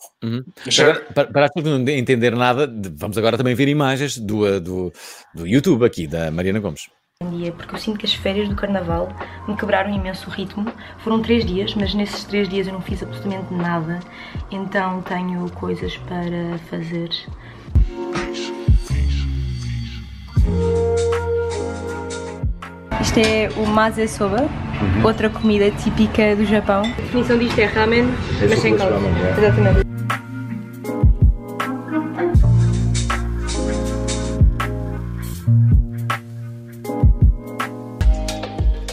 [0.79, 4.93] Agora, para, para pessoas não entender nada, vamos agora também ver imagens do, uh, do,
[5.33, 6.88] do YouTube aqui, da Mariana Gomes.
[7.23, 9.10] Um dia, porque eu sinto que as férias do carnaval
[9.47, 10.71] me quebraram imenso o ritmo.
[10.99, 13.99] Foram três dias, mas nesses três dias eu não fiz absolutamente nada,
[14.51, 17.10] então tenho coisas para fazer.
[23.01, 24.47] Isto é o maze soba,
[25.03, 26.82] outra comida típica do Japão.
[26.82, 28.06] A definição disto é ramen,
[28.47, 28.95] mas sem caldo.
[29.38, 29.87] Exatamente.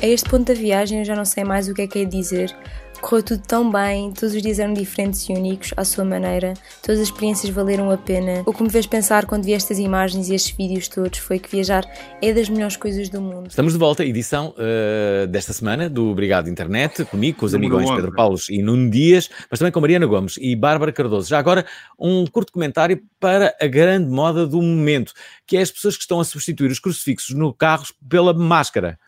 [0.05, 2.05] A este ponto da viagem eu já não sei mais o que é que é
[2.05, 2.55] dizer.
[3.01, 7.01] Correu tudo tão bem, todos os dias eram diferentes e únicos, à sua maneira, todas
[7.01, 8.43] as experiências valeram a pena.
[8.45, 11.51] O que me fez pensar quando vi estas imagens e estes vídeos todos foi que
[11.51, 11.87] viajar
[12.21, 13.47] é das melhores coisas do mundo.
[13.49, 17.97] Estamos de volta, edição uh, desta semana do Obrigado Internet, comigo, com os amigões 11.
[17.97, 21.31] Pedro Paulos e Nuno Dias, mas também com Mariana Gomes e Bárbara Cardoso.
[21.31, 21.65] Já agora,
[21.99, 25.15] um curto comentário para a grande moda do momento,
[25.47, 28.99] que é as pessoas que estão a substituir os crucifixos no carros pela máscara.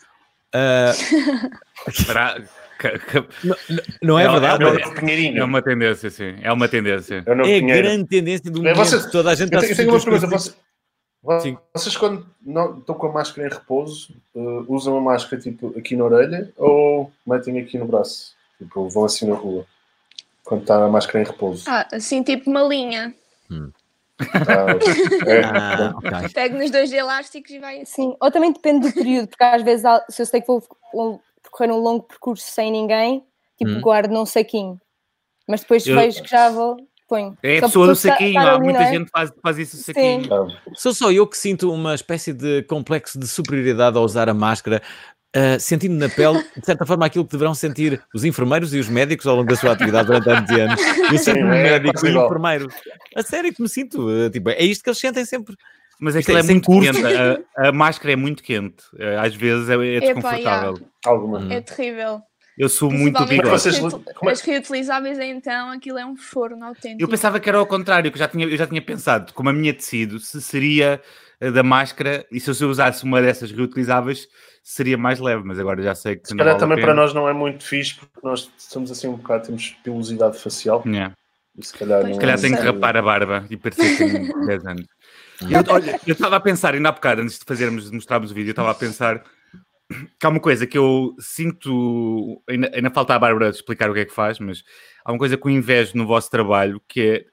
[0.57, 3.25] Uh, ca-
[4.03, 4.65] não é, É- verdade?
[4.65, 5.39] é- É.
[5.39, 6.37] É uma tendência, sim.
[6.43, 7.25] É uma tendência.
[7.27, 8.77] É É grande tendência do momento.
[8.77, 10.55] vocês- Toda a gente Eu está a tenho, eu tenho uma pergunta.
[11.23, 11.59] Vocês, Sim.
[11.75, 14.39] vocês quando não, estão com a máscara em repouso, eh,
[14.69, 18.33] usam a máscara tipo aqui na orelha ou metem aqui no braço?
[18.59, 19.67] Tipo, vão assim na rua.
[20.45, 21.65] Quando está a máscara em repouso.
[21.67, 23.13] Ah, assim, tipo uma linha.
[24.21, 26.15] Ah, é, Ah, pronto.
[26.15, 26.29] ok.
[26.33, 28.11] Pego nos dois elásticos e vai assim.
[28.11, 30.63] Sim, ou também depende do período, porque às vezes há- se eu sei que vou
[31.43, 33.25] percorrer um longo percurso sem ninguém,
[33.59, 33.81] tipo, Hum.
[33.81, 34.81] guardo num saquinho.
[35.49, 36.77] Mas depois Eu- vejo que já vou,
[37.09, 37.37] ponho.
[37.43, 38.39] É a Só pessoa do saquinho.
[38.41, 38.91] estar Há ali, muita não é?
[38.91, 40.29] gente que faz, faz isso do saquinho.
[40.35, 44.35] Ah, Sou só eu que sinto uma espécie de complexo de superioridade ao usar a
[44.35, 44.83] máscara,
[45.37, 48.89] ah, sentindo na pele, de certa forma, aquilo que deverão sentir os enfermeiros e os
[48.89, 50.81] médicos ao longo da sua atividade durante anos e anos.
[51.13, 52.69] Eu sinto-me é médico quase e enfermeiro.
[53.15, 54.09] A sério que me sinto.
[54.09, 55.55] ah, tipo, é isto que eles sentem sempre.
[55.99, 56.93] Mas Isto aquilo é é, muito curso.
[56.93, 57.07] quente.
[57.57, 58.85] A, a máscara é muito quente.
[58.99, 60.79] Eh, Às vezes é, é Epá, desconfortável.
[61.07, 61.39] alguma.
[61.39, 61.51] Hum.
[61.51, 62.21] É terrível.
[62.59, 63.49] Eu sou muito bigode.
[63.55, 67.03] as, Vocês- reutil- como é- as reutilizáveis, então, aquilo é um forno autêntico.
[67.03, 69.49] Eu pensava que era ao contrário, que eu já tinha, eu já tinha pensado, como
[69.49, 71.01] a minha tecido, se seria
[71.41, 74.27] a da máscara e se eu usasse uma dessas reutilizáveis,
[74.63, 76.87] seria mais leve, mas agora já sei que Se não calhar vale a também pena.
[76.95, 80.83] para nós não é muito fixe porque nós estamos assim um bocado, temos pilosidade facial.
[80.87, 81.15] Yeah.
[81.59, 83.97] E se calhar, Pois, não Se calhar é tenho que rapar a barba e parecer
[83.97, 84.87] que tenho 10 anos.
[85.43, 88.35] Eu, olha, eu estava a pensar, ainda há bocado, antes de fazermos, de mostrarmos o
[88.35, 89.23] vídeo, eu estava a pensar
[89.89, 94.01] que há uma coisa que eu sinto, ainda, ainda falta a Bárbara explicar o que
[94.01, 94.63] é que faz, mas
[95.05, 97.25] há uma coisa que eu invejo no vosso trabalho, que é,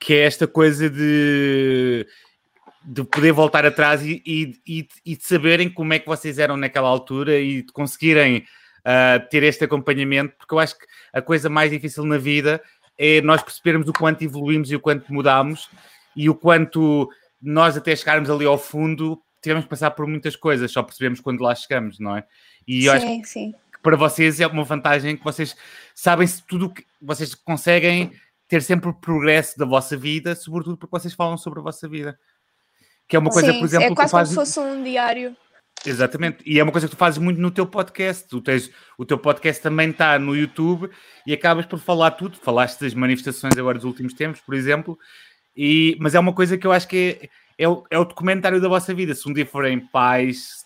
[0.00, 2.06] que é esta coisa de,
[2.84, 6.88] de poder voltar atrás e, e, e, de saberem como é que vocês eram naquela
[6.88, 8.46] altura e de conseguirem
[8.84, 12.62] ah, ter este acompanhamento, porque eu acho que a coisa mais difícil na vida
[12.96, 15.68] é nós percebermos o quanto evoluímos e o quanto mudámos
[16.14, 17.10] e o quanto
[17.42, 21.40] nós até chegarmos ali ao fundo tivemos que passar por muitas coisas, só percebemos quando
[21.40, 22.24] lá chegamos, não é?
[22.66, 23.54] E eu acho sim, sim.
[23.72, 25.56] que para vocês é uma vantagem que vocês
[25.94, 28.12] sabem se tudo que vocês conseguem
[28.48, 32.18] ter sempre o progresso da vossa vida, sobretudo porque vocês falam sobre a vossa vida.
[33.06, 34.34] Que é uma coisa, Sim, por exemplo, é que quase como fazes...
[34.34, 35.36] se fosse um diário.
[35.84, 38.26] Exatamente, e é uma coisa que tu fazes muito no teu podcast.
[38.26, 40.90] Tu tens, o teu podcast também está no YouTube
[41.24, 42.36] e acabas por falar tudo.
[42.36, 44.98] Falaste das manifestações agora dos últimos tempos, por exemplo,
[45.56, 47.28] e, mas é uma coisa que eu acho que é,
[47.58, 49.14] é, o, é o documentário da vossa vida.
[49.14, 50.64] Se um dia forem pais,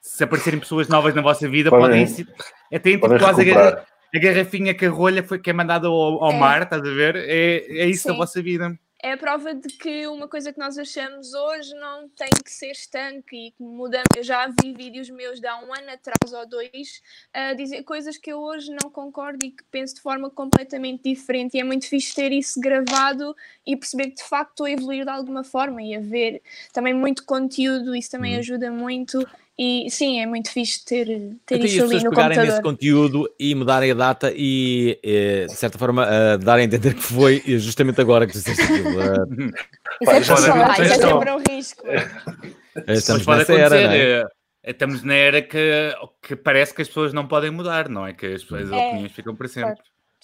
[0.00, 2.26] se, aparecerem pessoas novas na vossa vida, Podem- podem,
[2.72, 3.86] até intitular recuperar.
[4.14, 6.38] a garrafinha que a rolha foi, que é mandada ao, ao É.
[6.38, 7.16] mar, estás a ver?
[7.16, 8.18] É, é isso a Sim.
[8.18, 8.78] vossa vida.
[9.04, 12.70] É a prova de que uma coisa que nós achamos hoje não tem que ser
[12.70, 14.02] estanque e que muda.
[14.16, 18.16] Eu já vi vídeos meus de há um ano atrás ou dois a dizer coisas
[18.16, 21.54] que eu hoje não concordo e que penso de forma completamente diferente.
[21.54, 23.36] E é muito fixe ter isso gravado
[23.66, 26.40] e perceber que de facto estou a evoluir de alguma forma e a ver
[26.72, 29.22] também muito conteúdo, isso também ajuda muito.
[29.56, 31.06] E sim, é muito fixe ter,
[31.46, 32.62] ter Então, e as isso ali pessoas no pegarem nesse computador.
[32.72, 37.02] conteúdo e mudarem a data e, eh, de certa forma, eh, darem a entender que
[37.02, 38.90] foi justamente agora que disseste aquilo.
[40.00, 40.72] Eh, Isso é pessoal.
[40.72, 41.86] isso é sempre um risco.
[41.86, 43.76] eh, estamos Mas pode nessa acontecer.
[43.76, 44.10] era, é?
[44.22, 44.26] é,
[44.64, 48.12] é, estamos na era que, que parece que as pessoas não podem mudar, não é?
[48.12, 48.76] Que as, as É.
[48.88, 49.76] opiniões ficam para sempre.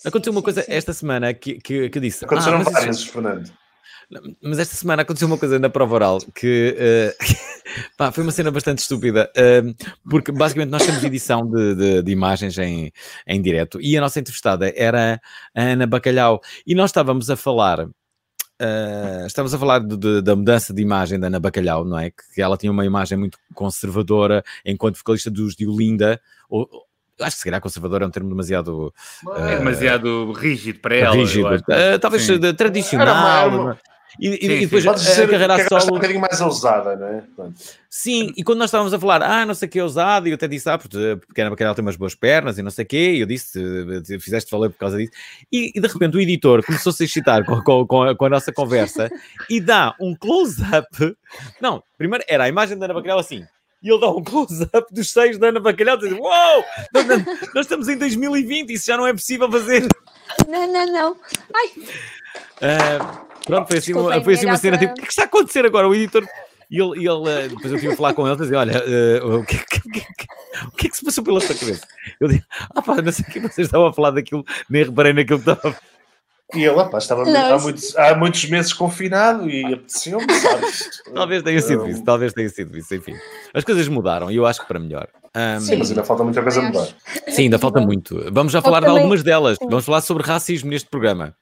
[0.05, 0.73] Aconteceu Sim, uma sim, coisa sim.
[0.73, 2.25] esta semana que, que, que eu disse.
[2.25, 3.53] Aconteceram "Ah, isso- várias, Fernando.
[4.43, 7.14] Mas esta semana aconteceu uma coisa na prova oral que eh,
[7.96, 9.62] pá, foi uma cena bastante estúpida, eh,
[10.09, 12.92] porque basicamente nós temos edição de, de- de imagens em,
[13.26, 15.20] em direto e a nossa entrevistada era
[15.54, 17.87] a Ana Bacalhau e nós estávamos a falar.
[18.62, 22.11] eh, estávamos a falar de- de- da mudança de imagem da Ana Bacalhau, não é?
[22.11, 26.20] Que ela tinha uma imagem muito conservadora enquanto vocalista dos de Olinda.
[26.48, 26.68] Ou,
[27.20, 28.92] acho que se calhar conservadora é um termo demasiado
[29.37, 31.14] É demasiado rígido para ela.
[31.14, 32.38] rígido, eh, talvez Sim.
[32.54, 33.46] tradicional.
[33.46, 33.78] Era uma-?
[34.18, 34.88] E, Sim, e depois sim.
[34.88, 35.94] Podes a, dizer a que carreira a a está um solo.
[35.94, 37.23] bocadinho mais ousada, não é?
[37.37, 37.55] Pronto.
[37.88, 40.31] Sim, e quando nós estávamos a falar, ah, não sei o que é usado, e
[40.31, 42.88] eu até disse, ah, porque, Ana Bacalhau tem umas boas pernas e não sei o
[42.88, 43.61] quê, e eu disse,
[44.20, 45.12] fizeste valer por causa disso,
[45.53, 48.29] e, e de repente o editor começou-se a excitar com, com, com, a, com a
[48.31, 49.11] nossa conversa
[49.49, 51.16] e dá um close-up.
[51.61, 53.44] Não, primeiro era a imagem da Ana Bacalhau assim,
[53.83, 57.07] e ele dá um close-up dos seios da Ana Bacalhau, diz, uau, nós,
[57.55, 59.87] nós estamos em 2020, isso já não é possível fazer.
[60.49, 61.16] Não, não, não.
[61.55, 61.70] Ai,
[62.62, 65.10] Ah, pronto, foi assim, Desculpem, uma, foi assim uma cena tipo, o que é que
[65.10, 65.88] está a acontecer agora?
[65.88, 66.26] O editor.
[66.70, 68.72] E ele, e ele eh, depois eu tive a falar com ele e dizer: Olha,
[68.86, 70.26] eh, o, que, que- que- que-
[70.66, 71.84] o que é que se passou pela sua cabeça?
[72.20, 75.12] Eu disse: Ah, pá, não sei o que vocês estavam a falar daquilo, nem reparei
[75.12, 75.76] naquilo que estava.
[76.54, 80.90] E ele, pá, estava Não, há, muitos, há muitos meses confinado e apeteceu-me, sabes?
[81.14, 83.14] Talvez tenha sido Um, isso, talvez tenha sido isso, enfim.
[83.54, 85.06] As coisas mudaram e eu acho que para melhor.
[85.34, 86.88] Ahm, Sim, mas ainda falta muita coisa a mudar.
[87.28, 88.26] sim, ainda falta muito.
[88.32, 89.58] Vamos já falar de também- algumas delas.
[89.60, 91.34] Vamos falar sobre racismo neste programa.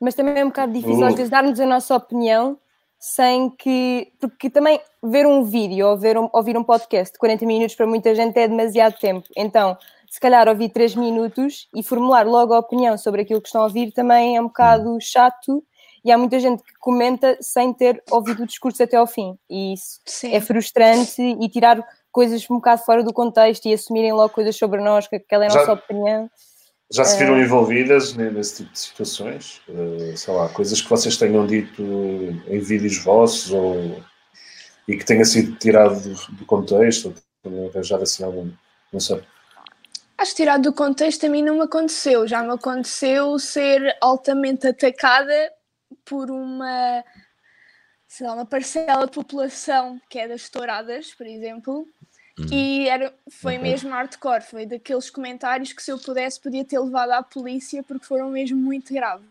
[0.00, 1.06] Mas também é um bocado difícil Uh.
[1.08, 2.56] às vezes darmos a nossa opinião
[2.98, 4.12] sem que.
[4.20, 7.86] Porque também ver um vídeo ou ver um- ouvir um podcast de 40 minutos para
[7.86, 9.26] muita gente é demasiado tempo.
[9.36, 9.76] Então,
[10.10, 13.64] se calhar ouvir 3 minutos e formular logo a opinião sobre aquilo que estão a
[13.64, 15.62] ouvir também é um bocado chato.
[16.04, 19.36] E há muita gente que comenta sem ter ouvido o discurso até ao fim.
[19.50, 20.32] E isso sim.
[20.32, 24.80] é frustrante e tirar coisas um bocado fora do contexto e assumirem logo coisas sobre
[24.80, 26.30] nós, que aquela é a Já- nossa opinião.
[26.90, 29.60] Já se viram envolvidas ne- nesse tipo de situações?
[29.68, 31.82] Eh, sei lá, coisas que vocês tenham dito
[32.46, 34.02] em vídeos vossos ou,
[34.86, 38.50] e que tenha sido tirado do, contexto ou arranjado assim algum.
[38.90, 39.22] Não sei.
[40.16, 42.26] Acho que tirado do contexto a mim não me aconteceu.
[42.26, 45.52] Já me aconteceu ser altamente atacada
[46.06, 47.04] por uma,
[48.06, 51.86] sei lá, uma parcela de população que é das touradas, por exemplo.
[52.50, 53.62] E era, foi Ok.
[53.68, 58.04] mesmo hardcore, foi daqueles comentários que se eu pudesse podia ter levado à polícia porque
[58.06, 59.26] foram mesmo muito graves.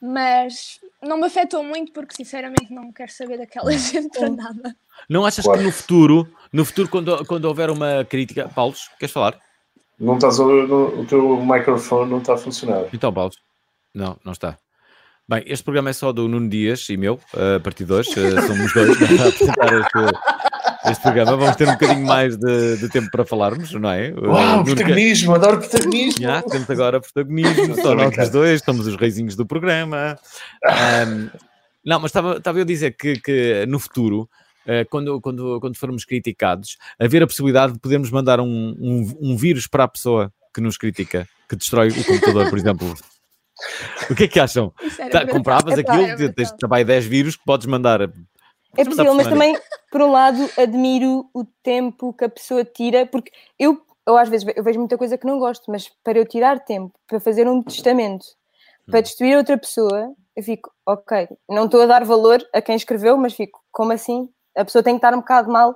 [0.00, 4.76] Mas não me afetou muito porque sinceramente não quero saber daquela gente para nada.
[5.08, 5.60] Não achas Claro.
[5.60, 8.48] que no futuro, no futuro, quando, quando houver uma crítica.
[8.48, 9.38] Paulo, queres falar?
[9.98, 12.86] Não estás a, o teu microfone não está a funcionar.
[12.92, 13.30] Então, Paulo.
[13.94, 14.58] Não, não está.
[15.26, 18.10] Bem, este programa é só do Nuno Dias e meu, a partir de hoje.
[18.10, 19.98] eh, somos dois a apresentar este,
[20.90, 21.36] este programa.
[21.36, 24.12] Vamos ter um bocadinho mais de, de tempo para falarmos, não é?
[24.12, 26.22] Uau, que- protagonismo, adoro protagonismo!
[26.22, 30.18] Já, temos agora protagonismo, só nós dois, somos os reizinhos do programa.
[30.64, 31.28] Ahm,
[31.84, 34.28] não, mas estava, estava eu a dizer que, que no futuro,
[34.66, 38.46] eh, quando, quando, quando formos criticados, haver a possibilidade de podermos mandar um,
[38.78, 42.94] um, um vírus para a pessoa que nos critica, que destrói o computador, por exemplo.
[44.10, 44.72] O que é que acham?
[45.10, 48.10] Tá, compravas Epá, aquilo, era tens também 10 vírus que podes mandar.
[48.76, 49.56] É possível, mas também,
[49.90, 54.44] por um lado, admiro o tempo que a pessoa tira, porque eu, eu às vezes
[54.44, 57.46] ve- eu vejo muita coisa que não gosto, mas para eu tirar tempo para fazer
[57.48, 58.24] um testamento,
[58.90, 63.16] para destruir outra pessoa, eu fico, ok, não estou a dar valor a quem escreveu,
[63.16, 64.28] mas fico, como assim?
[64.56, 65.74] A pessoa tem que estar um bocado mal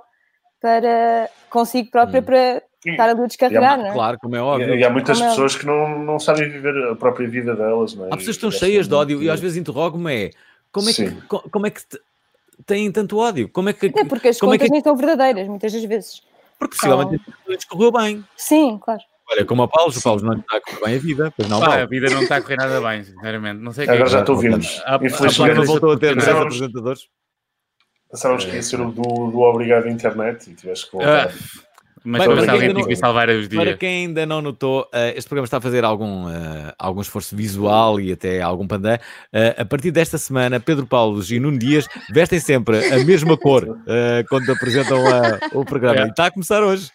[0.61, 2.25] para consigo própria Hum.
[2.25, 3.93] para estar ali a descarregar, não é?
[3.93, 4.75] Claro, como é E, óbvio.
[4.75, 7.95] e há muitas Como é- pessoas que não, não sabem viver a própria vida delas.
[7.95, 8.09] Não é?
[8.09, 10.31] Há pessoas que E estão cheias de ódio e às vezes interrogo-me é
[10.73, 11.23] como é que, Sim.
[11.51, 11.81] como é que
[12.66, 13.49] têm tanto ódio?
[13.49, 15.85] Como é que, Até porque as como é contas que nem são verdadeiras, muitas das
[15.85, 16.23] vezes.
[16.59, 17.23] Porque possivelmente
[17.59, 18.25] escorreu bem.
[18.37, 19.01] Sim, claro.
[19.31, 21.61] Olha, como a Paulo, o Paulo não está a correr bem a vida, pois não,
[21.61, 23.61] Pá, a vida não está a correr nada bem, sinceramente.
[23.61, 24.83] Não sei é Agora que- já te ouvimos.
[24.87, 24.99] A- a-
[25.64, 26.42] voltou a ter Não, mais não.
[26.42, 27.03] apresentadores.
[28.11, 31.35] Pensávamos que ia ser o do, do obrigado internet e tiveste que Ah, voltar.
[32.05, 33.79] Mas Bem, para para alguém quem que salvar os Para dias.
[33.79, 38.01] quem ainda não notou, eh, este programa está a fazer algum, eh, algum esforço visual
[38.01, 38.99] e até algum pandã.
[39.33, 43.79] Eh, a partir desta semana, Pedro Paulo e Nuno Dias vestem sempre a mesma cor
[44.29, 44.99] quando apresentam
[45.55, 45.99] o programa.
[46.03, 46.07] É.
[46.07, 46.91] E está a começar hoje.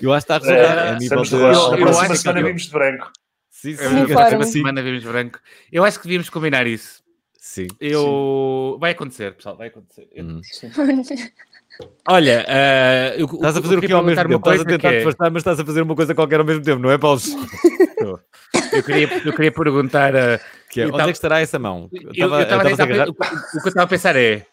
[0.00, 0.86] Eu acho que está a resultar.
[0.86, 3.12] É, a nível de- eu- eu próxima acho semana que- vimos de branco.
[3.50, 4.44] Sim, sim, É Sim, claro.
[4.44, 5.38] semana vimos branco.
[5.70, 7.02] Eu acho que devíamos combinar isso.
[7.38, 7.66] sim.
[7.80, 8.76] Eu...
[8.80, 10.08] Vai acontecer, pessoal, vai acontecer.
[10.14, 10.40] Eu- Hum.
[12.08, 14.36] Olha, eh, eu, Estás a fazer o eu que ao mesmo tempo?
[14.36, 16.80] Estás a tentar é- disfarçar, mas estás a fazer uma coisa qualquer ao mesmo tempo,
[16.80, 17.20] não é, Paulo?
[18.72, 20.12] Eu queria, eu queria perguntar.
[20.70, 21.88] Que é, Eu onde tava- é que estará essa mão?
[21.92, 23.22] eu- eu Estava- estava a estavas a tentar- agarrar- o, que-
[23.58, 24.46] o que eu estava a pensar é.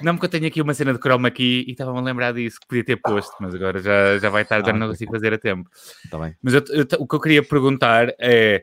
[0.00, 2.58] Não, porque eu tenho aqui uma cena de chroma aqui e estava-me a lembrar disso
[2.60, 5.38] que podia ter posto, mas agora já, já vai tarde, Ah, não consigo fazer a
[5.38, 5.68] tempo.
[6.10, 6.34] Tá bem.
[6.42, 8.62] Mas eu- eu- o que eu queria perguntar é: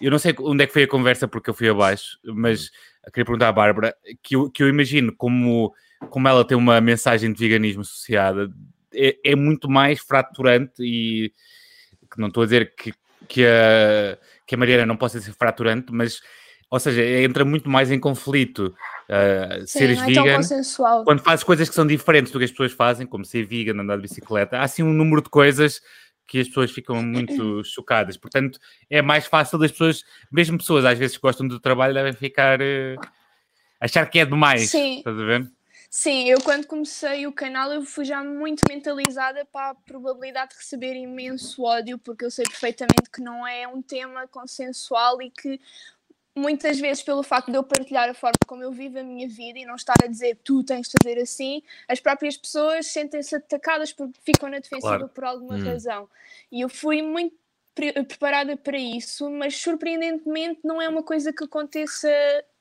[0.00, 2.70] eu não sei onde é que foi a conversa porque eu fui abaixo, mas
[3.06, 5.72] eu queria perguntar à Bárbara que eu, que eu imagino como,
[6.10, 8.50] como ela tem uma mensagem de veganismo associada,
[8.94, 11.32] é, é muito mais fraturante e
[12.16, 12.92] não estou a dizer que,
[13.28, 16.20] que, a, que a Mariana não possa ser fraturante, mas
[16.70, 18.74] ou seja, entra muito mais em conflito.
[19.08, 20.40] uh, Sim, seres é vegan
[21.04, 23.96] quando fazes coisas que são diferentes do que as pessoas fazem, como ser vegan, andar
[23.96, 25.80] de bicicleta, há assim um número de coisas
[26.26, 28.18] que as pessoas ficam muito chocadas.
[28.18, 28.58] Portanto,
[28.90, 32.60] é mais fácil das pessoas, mesmo pessoas às vezes que gostam do trabalho, devem ficar.
[32.60, 32.96] eh,
[33.80, 34.68] achar que é demais.
[34.70, 34.98] Sim.
[34.98, 35.50] Estás a ver?
[35.90, 40.56] Sim, eu quando comecei o canal eu fui já muito mentalizada para a probabilidade de
[40.58, 45.58] receber imenso ódio, porque eu sei perfeitamente que não é um tema consensual e que
[46.36, 49.58] muitas vezes pelo facto de eu partilhar a forma como eu vivo a minha vida
[49.60, 53.92] e não estar a dizer tu tens de fazer assim, as próprias pessoas sentem-se atacadas
[53.92, 55.08] porque ficam na defensiva Claro.
[55.08, 55.64] por alguma Hum.
[55.64, 56.10] razão.
[56.52, 57.36] E eu fui muito
[57.78, 62.08] pre- preparada para isso, mas surpreendentemente não é uma coisa que aconteça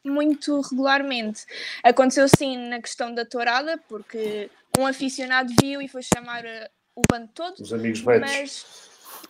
[0.06, 1.44] muito regularmente.
[1.84, 7.02] Aconteceu sim na questão da tourada, porque um aficionado viu e foi chamar eh, o
[7.10, 8.64] bando todo, Os amigos mas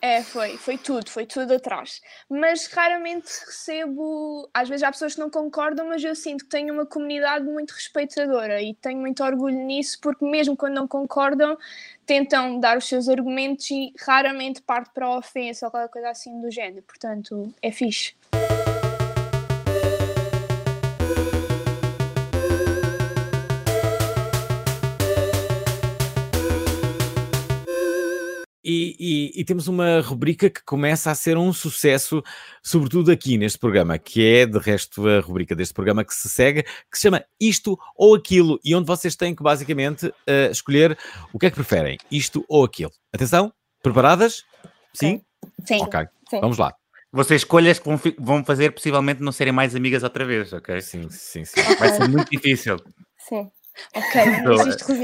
[0.01, 2.01] é, foi, foi tudo, foi tudo atrás.
[2.29, 6.73] Mas raramente recebo, às vezes há pessoas que não concordam, mas eu sinto que tenho
[6.73, 11.57] uma comunidade muito respeitadora e tenho muito orgulho nisso, porque mesmo quando não concordam,
[12.05, 16.39] tentam dar os seus argumentos e raramente parte para a ofensa ou qualquer coisa assim
[16.39, 16.83] do género.
[16.83, 18.15] Portanto, é fixe.
[28.69, 32.21] E, e- e temos uma rubrica que começa a ser um sucesso,
[32.61, 36.63] sobretudo aqui neste programa, que é, de resto, a rubrica deste programa que se segue,
[36.63, 40.97] que se chama Isto ou Aquilo, e onde vocês têm que, basicamente, eh, escolher
[41.31, 42.91] o que é que preferem, isto ou aquilo.
[43.13, 44.43] Atenção, preparadas?
[44.93, 45.21] Sim?
[45.65, 45.81] Sim.
[45.83, 46.41] Ok, Sim.
[46.41, 46.73] vamos lá.
[47.09, 50.81] Vocês escolhas que vão, vão fazer possivelmente não serem mais amigas outra vez, ok?
[50.81, 51.61] Sim, sim, sim.
[51.79, 52.75] Vai ser muito difícil.
[53.17, 53.49] Sim.
[53.95, 54.21] Ok,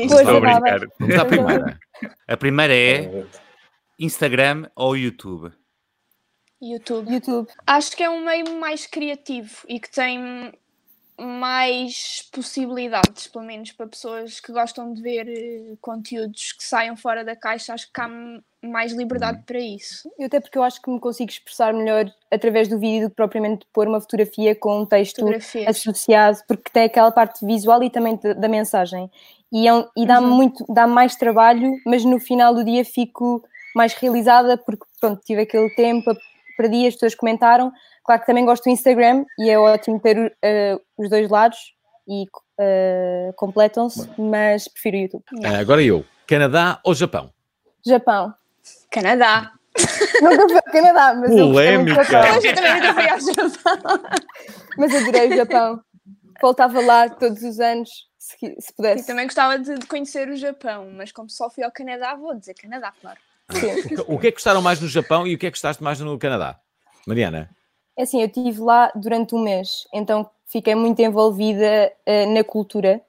[0.03, 0.79] Estou- a brincar.
[0.99, 1.79] Vamos à primeira.
[2.27, 3.23] A primeira é
[4.03, 5.51] Instagram ou YouTube?
[6.61, 7.11] YouTube.
[7.11, 7.49] YouTube.
[7.65, 10.51] Acho que é um meio mais criativo e que tem
[11.19, 17.23] mais possibilidades, pelo menos para pessoas que gostam de ver eh, conteúdos que saiam fora
[17.23, 17.73] da caixa.
[17.73, 18.09] Acho que há
[18.63, 20.09] mais liberdade para isso.
[20.17, 23.15] Eu até porque eu acho que me consigo expressar melhor através do vídeo do que
[23.15, 25.67] propriamente pôr uma fotografia com um texto Fotografias.
[25.67, 29.09] associado, porque tem aquela parte visual e também da, da mensagem.
[29.51, 30.35] E, é um- e dá-me Uhum.
[30.35, 33.43] muito, dá mais trabalho, mas no final do dia fico
[33.75, 36.11] mais realizada porque pronto, tive aquele tempo,
[36.57, 37.71] perdi, as pessoas comentaram.
[38.03, 41.57] Claro que também gosto do Instagram e é ótimo ter eh, os dois lados
[42.07, 42.25] e
[42.59, 45.23] eh, completam-se, mas prefiro o YouTube.
[45.45, 46.05] Ah, agora eu.
[46.27, 47.31] Canadá ou Japão?
[47.85, 48.33] Japão.
[48.91, 49.51] Canadá.
[50.21, 52.03] Nunca fui ao Canadá, mas eu Polémica.
[52.03, 52.35] Japão.
[52.43, 54.03] Eu também nunca fui ao Japão.
[54.77, 55.81] Mas adorei o Japão.
[56.41, 59.07] Voltava lá todos os anos, se, se E pudesse.
[59.07, 62.53] também gostava de, de conhecer o Japão, mas como só fui ao Canadá, vou dizer
[62.53, 63.17] Canadá, claro.
[64.07, 65.99] O que é que gostaram mais no Japão e o que é que gostaste mais
[65.99, 66.59] no Canadá?
[67.05, 67.49] Mariana?
[67.97, 73.01] É assim, eu estive lá durante um mês, então fiquei muito envolvida eh, na cultura.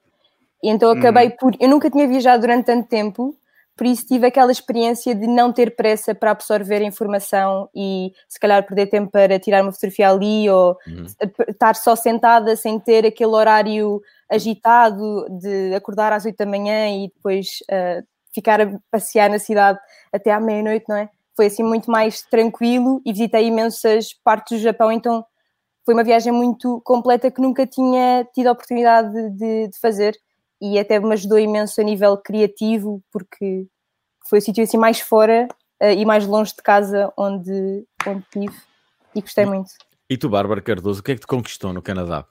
[0.63, 1.53] E então acabei por.
[1.59, 3.35] Eu nunca tinha viajado durante tanto tempo,
[3.75, 8.39] por isso tive aquela experiência de não ter pressa para absorver a informação e se
[8.39, 11.05] calhar perder tempo para tirar uma fotografia ali ou Uhum.
[11.49, 17.07] estar só sentada sem ter aquele horário agitado de acordar às 8 da manhã e
[17.13, 18.03] depois eh,
[18.35, 19.79] ficar a passear na cidade
[20.13, 21.09] até à meia-noite, não é?
[21.35, 25.25] Foi assim muito mais tranquilo e visitei imensas partes do Japão, então
[25.85, 30.15] foi uma viagem muito completa que nunca tinha tido a oportunidade de, de- fazer
[30.61, 33.67] e até me ajudou imenso a nível criativo porque
[34.27, 35.47] foi o sítio assim mais fora
[35.79, 38.55] eh, e mais longe de casa onde, onde tive
[39.15, 39.71] e gostei muito.
[40.09, 42.25] E tu, Bárbara Cardoso, o que é que te conquistou no Canadá?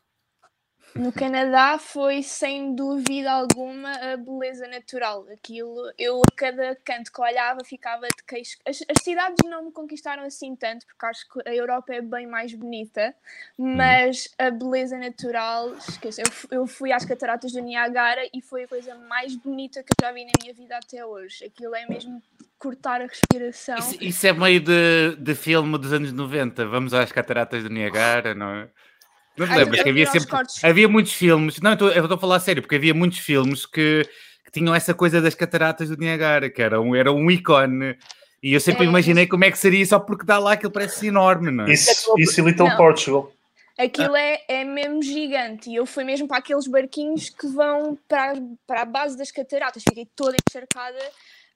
[0.97, 5.26] No Canadá foi sem dúvida alguma a beleza natural.
[5.32, 8.57] Aquilo, eu a cada canto que olhava ficava de queixo.
[8.64, 12.28] As, as cidades não me conquistaram assim tanto, porque acho que a Europa é bem
[12.28, 13.12] mais bonita,
[13.59, 18.68] mas a beleza natural, esquece, eu, eu fui às cataratas do Niagara e foi a
[18.68, 21.45] coisa mais bonita que eu já vi na minha vida até hoje.
[21.45, 22.22] Aquilo é mesmo
[22.57, 23.78] cortar a respiração.
[23.78, 26.64] Isso, isso é meio de, de filme dos anos 90.
[26.66, 28.68] Vamos às cataratas do Niagara, não é?
[29.37, 30.28] Não lembras eu que havia sempre.
[30.28, 30.62] cortes.
[30.64, 31.61] Havia muitos filmes.
[31.61, 34.09] Não, eu estou- eu estou a falar a sério, porque havia muitos filmes que,
[34.45, 37.97] que tinham essa coisa das cataratas do Niagara, que era um, era um ícone.
[38.43, 41.07] E eu sempre É, imaginei como é que seria só porque dá lá aquilo parece
[41.07, 41.72] enorme, não é?
[41.72, 42.76] Isso, isso e Little Não.
[42.76, 43.32] Portugal.
[43.76, 48.35] Aquilo é, é mesmo gigante e eu fui mesmo para aqueles barquinhos que vão para,
[48.66, 49.82] para a base das cataratas.
[49.82, 50.99] Fiquei toda encharcada.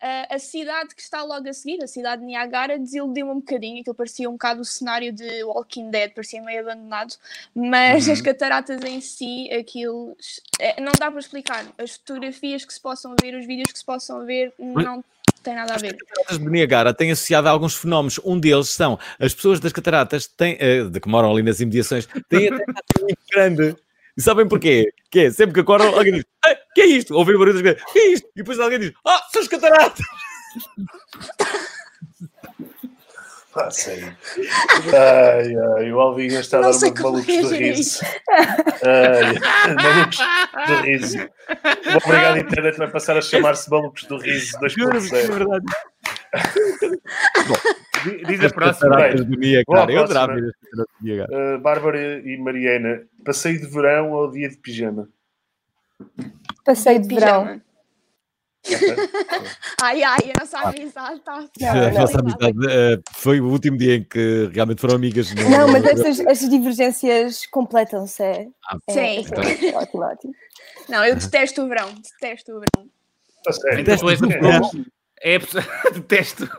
[0.00, 3.80] Ah, a cidade que está logo a seguir, a cidade de Niagara, desiludiu-me um bocadinho.
[3.80, 7.14] Aquilo parecia um bocado o cenário de Walking Dead, parecia meio abandonado.
[7.54, 8.12] Mas Uhum.
[8.12, 10.16] as cataratas em si, aquilo
[10.60, 11.66] é, não dá para explicar.
[11.76, 15.02] As fotografias que se possam ver, os vídeos que se possam ver, não
[15.42, 15.96] tem nada a ver.
[15.96, 18.20] cataratas de Niagara têm associado a alguns fenómenos.
[18.24, 22.06] Um deles são as pessoas das cataratas têm, eh, de que moram ali nas imediações
[22.28, 22.50] têm a
[23.00, 23.76] muito grande.
[24.16, 24.92] E sabem porquê?
[25.10, 27.14] Que é, sempre que acordam, alguém diz: "Ei, que é isto?
[27.14, 28.26] Ouvem o barulho das que é isto?
[28.28, 30.04] E depois alguém diz: Ah, são as cataratas!
[33.56, 34.16] Ah, sério.
[34.94, 38.00] Ai, ai, o Alvinho está a dar sei uma de malucos a riso.
[38.84, 40.18] Ai, malucos
[40.68, 41.18] do riso.
[41.18, 45.32] O Obrigado Internet vai passar a chamar-se Malucos do Riso Juro-vos que é 2.0.
[45.32, 45.64] verdade.
[48.04, 49.00] Di- Diz a próxima.
[49.00, 49.24] Eu
[49.66, 50.36] próxima.
[51.30, 55.08] Uh, Bárbara e Mariana, passeio de verão ou dia de pijama?
[56.68, 57.42] Passeio de verão.
[57.44, 57.62] Pijama.
[59.80, 61.40] Ai, ai, a nossa amizade está.
[61.60, 65.32] Não, a nossa amizade eh, foi o último dia em que realmente foram amigas.
[65.34, 68.22] no- Não, mas essas, essas divergências completam-se.
[68.22, 69.24] É, Ah, é, Sim.
[69.70, 70.34] é, ótimo, ótimo.
[70.88, 72.90] Não, eu detesto o verão, detesto o verão.
[73.78, 74.38] Então tu és do É.
[75.22, 75.64] É, a pessoa-
[75.94, 76.50] detesto.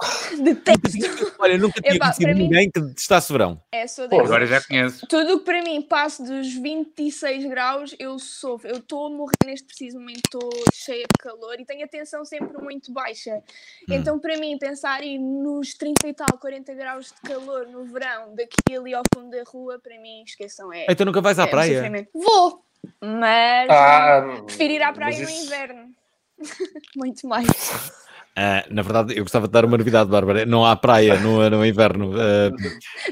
[0.42, 1.34] Detesto.
[1.40, 3.60] Olha, nunca tinha Epá, conhecido para mim- ninguém que detestasse verão.
[3.72, 4.20] É, sou Pô.
[4.20, 5.06] Agora já conheço.
[5.08, 8.68] Tudo o que para mim passe dos 26 graus, eu sofro.
[8.70, 12.24] Eu estou a morrer neste preciso momento, estou cheia de calor e tenho a tensão
[12.24, 13.42] sempre muito baixa.
[13.88, 18.34] Então, para mim, pensar em nos 30 e tal, 40 graus de calor no verão,
[18.36, 20.72] daqui ali ao fundo da rua, para mim, esqueçam.
[20.72, 22.08] É, Então nunca vais à é praia?
[22.14, 22.64] Vou,
[23.02, 25.90] mas Ah, prefiro ir à praia mas no isso- inverno.
[26.96, 27.46] muito mais.
[28.40, 30.46] Ah, na verdade, eu gostava de dar uma novidade, Bárbara.
[30.46, 32.12] Não há praia no, no inverno.
[32.16, 32.50] Ah,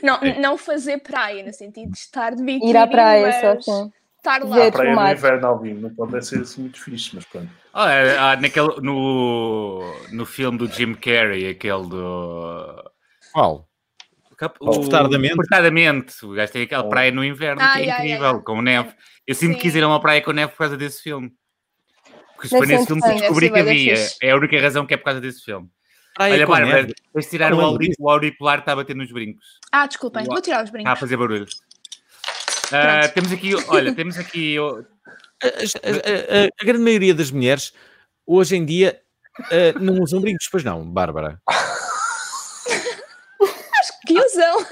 [0.01, 3.69] Não, não fazer praia, no sentido de estar de biquíni, Ir à praia, só mas
[3.69, 3.93] assim.
[4.19, 4.57] estar lá.
[4.57, 4.73] Ver.
[4.73, 7.51] praia no inverno, Alvinho, não pode ser assim muito fixe, mas pronto.
[7.75, 12.91] Olha, ah, naquele, no, no filme do Jim Carrey, aquele do.
[13.33, 13.69] qual?
[14.61, 14.73] O?
[14.75, 16.25] Furtadamente.
[16.25, 16.89] O gajo tem aquela Oh.
[16.89, 18.43] praia no inverno Ai, que é ai, incrível, ai.
[18.43, 18.95] com neve.
[19.27, 19.61] Eu sempre Sim.
[19.63, 21.33] quis ir a uma praia com neve por causa desse filme.
[22.37, 23.95] Porque Deve foi nesse filme que eu interessante, descobri que havia.
[24.23, 25.69] É a única razão que é por causa desse filme.
[26.15, 26.95] Praia Olha, com Bárbara, neve.
[27.13, 27.97] tens de tirar o, lembro auri- disso.
[28.01, 29.45] o auricular que está a bater nos brincos.
[29.73, 31.01] Ah, desculpem, vou tirar os Está a brincos.
[31.01, 31.47] fazer barulho.
[32.73, 34.59] Ah, temos aqui, olha, temos aqui.
[34.59, 34.85] oh,
[35.43, 37.73] a, a- a- a grande maioria das mulheres,
[38.27, 39.01] hoje em dia,
[39.41, 41.41] ah, não usam brincos, pois não, Bárbara?
[44.07, 44.65] Que usam!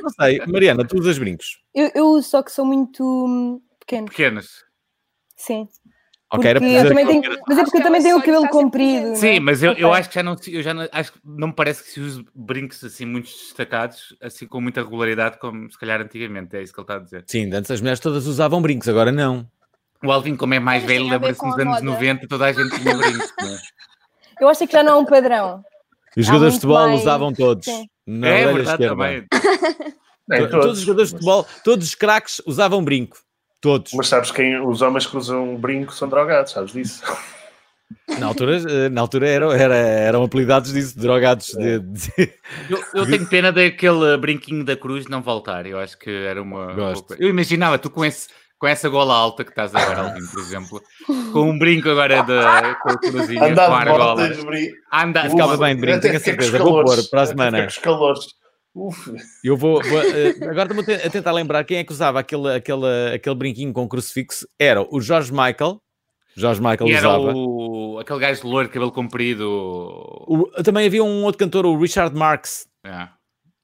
[0.00, 0.38] Não sei.
[0.46, 1.60] Mariana, tu usas brincos?
[1.74, 4.06] Eu, eu uso, só que sou muito hum, pequeno.
[4.06, 4.64] pequenos.
[5.36, 5.68] Sim.
[6.30, 8.20] Ok, era Porque eu também tenho, mas é Acho porque eu é também tenho o
[8.20, 9.08] cabelo comprido.
[9.08, 9.40] não Sim, é?
[9.40, 11.82] mas eu, eu acho que já não, eu já não, acho que não me parece
[11.82, 16.54] que se use brincos assim muito destacados, assim com muita regularidade, como se calhar antigamente,
[16.54, 17.24] é isso que ele está a dizer.
[17.26, 19.46] Sim, antes as mulheres todas usavam brincos, agora não.
[20.04, 21.82] O Alvin, como é mais Mas velho, lembra-se nos anos moda.
[21.82, 23.32] 90, toda a gente tinha brincos.
[23.40, 23.58] não é?
[24.40, 25.64] Eu acho que já não há um padrão.
[26.16, 27.64] Os jogadores de futebol mais- usavam todos.
[27.64, 27.86] Sim.
[28.06, 28.88] Na é verdade esquerda.
[28.88, 29.26] também.
[30.28, 33.16] Nem To- Todos os jogadores de futebol, todos os craques usavam brinco.
[33.60, 33.92] Todos.
[33.94, 37.02] Mas sabes quem os homens que usam brinco são drogados, sabes disso?
[38.18, 41.48] Na altura, eh, na altura eram, era, eram apelidados disso, drogados.
[41.48, 42.32] De, de-
[42.68, 45.66] Eu, eu tenho pena daquele brinquinho da cruz não voltar.
[45.66, 46.72] Eu acho que era uma.
[46.74, 47.14] Gosto.
[47.18, 48.28] Eu imaginava tu com, esse,
[48.58, 50.82] com essa gola alta que estás agora, Alvin, por exemplo,
[51.32, 54.22] com um brinco agora da, com a cruzinha, com a Andar argola.
[54.92, 56.58] Anda, ficava bem de brinco, tenho a certeza.
[56.58, 57.66] Vou pôr para a semana.
[57.66, 58.20] os calores.
[58.86, 59.10] Uf.
[59.42, 59.82] Eu vou.
[59.82, 62.86] vou, eh, agora estou-me a te- a tentar lembrar quem é que usava aquele, aquele,
[63.14, 64.46] aquele brinquinho com crucifixo.
[64.58, 65.80] Era o Jorge Michael.
[66.36, 67.32] Jorge Michael E era usava.
[67.36, 69.44] o, aquele gajo de loiro, cabelo comprido.
[70.28, 72.68] O- também havia um outro cantor, o Richard Marx.
[72.84, 73.08] Ah,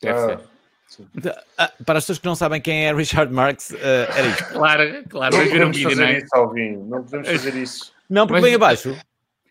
[0.02, 1.34] deve Ah, ser.
[1.58, 4.44] Ah, para as pessoas que não sabem quem é Richard Marx, eh, era isto.
[4.52, 6.18] Claro, claro, Não podemos vídeo, fazer não é?
[6.18, 6.86] isso, Alvinho.
[6.86, 7.92] Não podemos fazer isso.
[8.10, 8.96] Não, porque Mas- vem abaixo.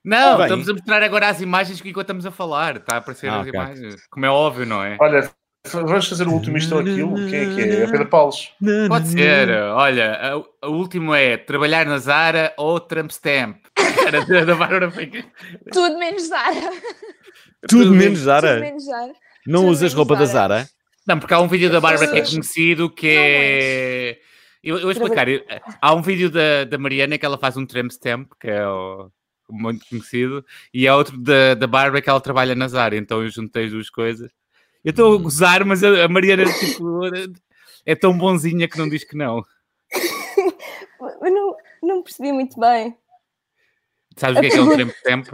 [0.05, 0.45] Não, bem.
[0.47, 2.76] estamos a mostrar agora as imagens que enquanto estamos a falar.
[2.78, 3.53] Está a aparecer Ah, as ok.
[3.53, 4.07] imagens.
[4.09, 4.97] Como é óbvio, não é?
[4.99, 5.30] Olha,
[5.72, 7.16] vamos fazer o último isto ou aquilo.
[7.30, 7.84] Quem é que é?
[7.84, 8.51] É Pedro Paulos.
[8.88, 9.49] Pode ser.
[9.49, 10.14] Olha,
[10.61, 13.57] a- o último é trabalhar na Zara ou Trump Stamp.
[14.05, 15.24] Era da, da Bárbara Feica.
[15.72, 16.72] Tudo menos Zara.
[17.68, 18.59] Tudo menos Tudo Zara.
[18.59, 19.14] menos Zara.
[19.47, 20.55] Não tudo usas roupa da Zara.
[20.55, 20.70] Zara?
[21.07, 24.18] Não, porque há um vídeo da Bárbara que é conhecido que é.
[24.64, 25.28] Eu, eu vou explicar.
[25.82, 29.09] Há um vídeo da, da Mariana que ela faz um tramp stamp, que é o-
[29.49, 30.43] muito conhecido,
[30.74, 33.72] e há outro da, da Bárbara que ela trabalha na Zara, então eu juntei as
[33.72, 34.32] duas coisas.
[34.84, 37.01] Eu estou a gozar, mas a, Mariana tipo,
[37.86, 39.43] é tão bonzinha que não diz que não.
[41.21, 42.95] Eu não, não percebi muito bem.
[44.17, 45.27] Sabes o que é que é um tramp stamp?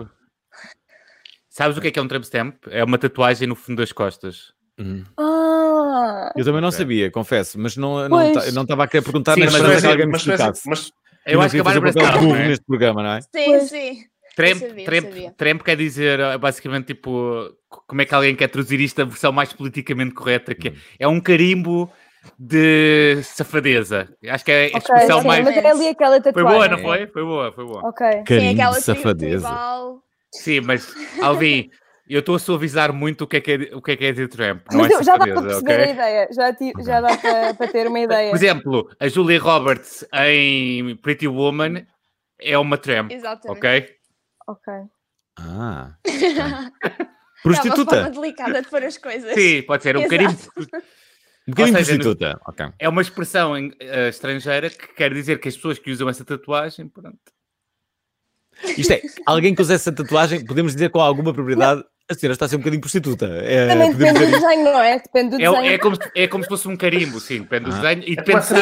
[1.50, 2.56] Sabes o que é que é um tramp stamp?
[2.70, 4.54] É uma tatuagem no fundo das costas.
[4.80, 5.04] Uhum.
[5.18, 6.32] Ah!
[6.36, 8.32] Eu também não sabia, confesso, mas não não
[8.64, 10.70] estava a querer perguntar, Sim, mas mas parece não que alguém me mas, explicasse.
[10.70, 10.92] mas
[11.26, 12.48] Eu acho que a Bárbara não é?
[12.48, 13.22] neste programa, não é?
[13.22, 13.64] Sim, Pois.
[13.70, 14.04] sim.
[14.40, 19.02] Tramp, sabia, tramp quer dizer eh, basicamente tipo como é que alguém quer traduzir isto
[19.02, 21.92] a versão mais politicamente correta, que é um carimbo
[22.38, 24.10] de safadeza.
[24.30, 25.44] Acho que é a expressão sim, mais.
[25.44, 26.54] mas é ali aquela Foi tatuagem.
[26.54, 27.08] boa, não foi?
[27.08, 27.88] Foi boa, foi boa.
[27.90, 28.08] Ok.
[28.28, 29.48] Sim, de tri- safadeza.
[29.48, 30.04] tribal.
[30.32, 31.70] Sim, mas Alvin,
[32.08, 34.12] eu estou a suavizar muito o que é que é, o que é, que é
[34.12, 34.62] dizer tramp.
[34.72, 35.92] Não Mas é já dá para perceber a ok?
[35.92, 36.28] ideia.
[36.32, 38.30] Já, ti- já dá para, para ter uma ideia.
[38.30, 41.86] Por exemplo, a Julia Roberts em Pretty Woman
[42.40, 43.58] é uma tramp, Exatamente.
[43.66, 43.99] ok?
[44.52, 44.74] Ok.
[45.40, 45.94] Ah.
[46.06, 46.10] É
[46.50, 46.72] uma
[47.44, 47.96] Prostituta.
[47.96, 49.34] forma delicada de pôr as coisas.
[49.34, 50.34] Sim, pode ser um carimbo.
[51.48, 52.42] Um bocadinho seja, no- prostituta.
[52.48, 52.66] Ok.
[52.78, 56.26] É uma expressão em- eh, estrangeira que quer dizer que as pessoas que usam essa
[56.26, 57.18] tatuagem, pronto.
[58.78, 62.46] Isto é, alguém que usa essa tatuagem, podemos dizer com alguma propriedade, a senhora está
[62.46, 63.26] a ser um bocadinho prostituta.
[63.26, 65.00] É, Também depende do desenho, não é?
[65.00, 65.74] Depende do É, desenho.
[65.74, 67.80] é como, se- é como se fosse um carimbo, sim, depende do Ah.
[67.80, 68.04] desenho.
[68.04, 68.56] E É depende se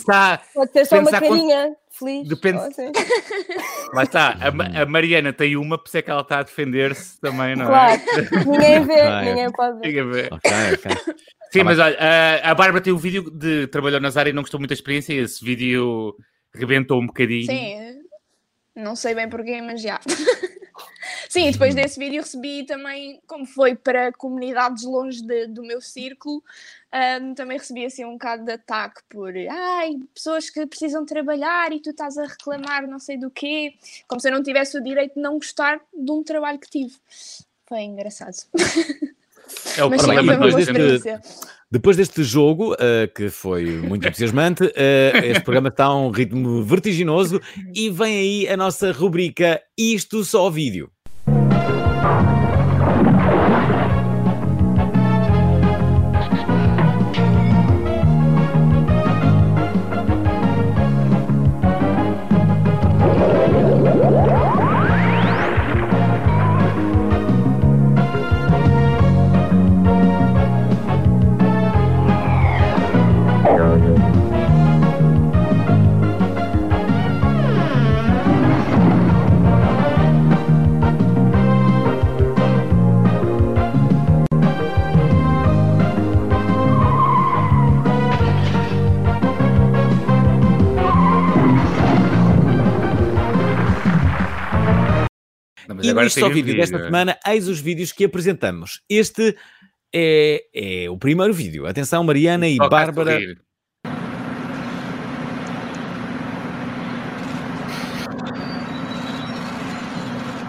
[0.00, 0.42] está.
[0.52, 2.28] Pode ser só uma carinha feliz.
[2.28, 2.90] Depende- ou assim.
[3.94, 4.36] Lá está.
[4.40, 7.66] A, a Mariana tem uma, por isso é que ela está a defender-se também, não
[7.66, 8.00] Claro.
[8.00, 8.44] é?
[8.44, 9.28] Ninguém vê, Ah, é.
[9.30, 10.00] ninguém pode ver.
[10.00, 10.28] A ver.
[10.32, 11.14] Ok, ok.
[11.52, 14.32] Sim, Tá mas olha, a, a Bárbara tem um vídeo de trabalhou na Zara e
[14.32, 15.12] não gostou muito da experiência.
[15.12, 16.16] E esse vídeo
[16.54, 17.44] rebentou um bocadinho.
[17.46, 17.76] Sim,
[18.74, 20.00] não sei bem porquê, mas já.
[21.28, 26.42] Sim, depois desse vídeo recebi também, como foi para comunidades longe de- do meu círculo,
[26.92, 31.80] ahm, também recebi assim um bocado de ataque por ai, pessoas que precisam trabalhar e
[31.80, 33.74] tu estás a reclamar não sei do quê,
[34.06, 36.94] como se eu não tivesse o direito de não gostar de um trabalho que tive.
[37.68, 38.36] Foi engraçado.
[39.76, 41.20] É o Mas sim, problema boa depois deste-.
[41.70, 46.62] Depois deste jogo, eh, que foi muito entusiasmante, eh, este programa está a um ritmo
[46.62, 47.40] vertiginoso
[47.74, 50.90] e vem aí a nossa rubrica Isto Só Vídeo.
[52.02, 52.31] Não, mas
[95.92, 98.82] agora só um vídeo desta semana, eis os vídeos que apresentamos.
[98.88, 99.36] Este
[99.94, 101.66] é, é o primeiro vídeo.
[101.66, 103.20] Atenção, Mariana e Bárbara.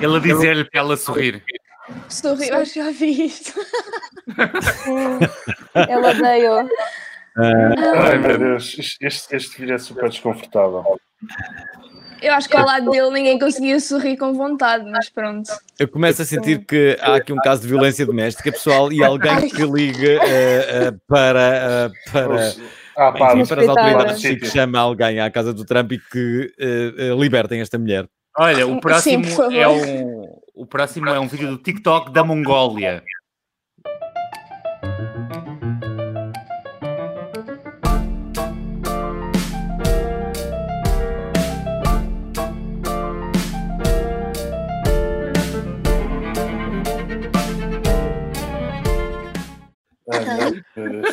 [0.02, 1.44] Ele a dizer-lhe para ela sorrir.
[2.10, 3.54] Sorri, eu acho que já vi isto.
[5.74, 6.68] Ela odeia.
[7.36, 11.00] Ai meu Deus, este, este, este vídeo é super desconfortável.
[12.24, 15.51] Eu acho que ao lado dele ninguém conseguia sorrir com vontade, mas pronto.
[15.78, 19.49] Eu começo a sentir que há aqui um caso de violência doméstica, pessoal, e alguém
[19.49, 22.53] que liga eh, eh, para, eh, para,
[22.95, 25.99] Ah, pá, enfim, para as autoridades e que chama alguém à casa do Trump e
[25.99, 26.53] que
[27.19, 28.07] libertem esta mulher.
[28.38, 29.55] Olha, o próximo por favor.
[29.55, 33.03] é um o próximo é um vídeo do TikTok da Mongólia.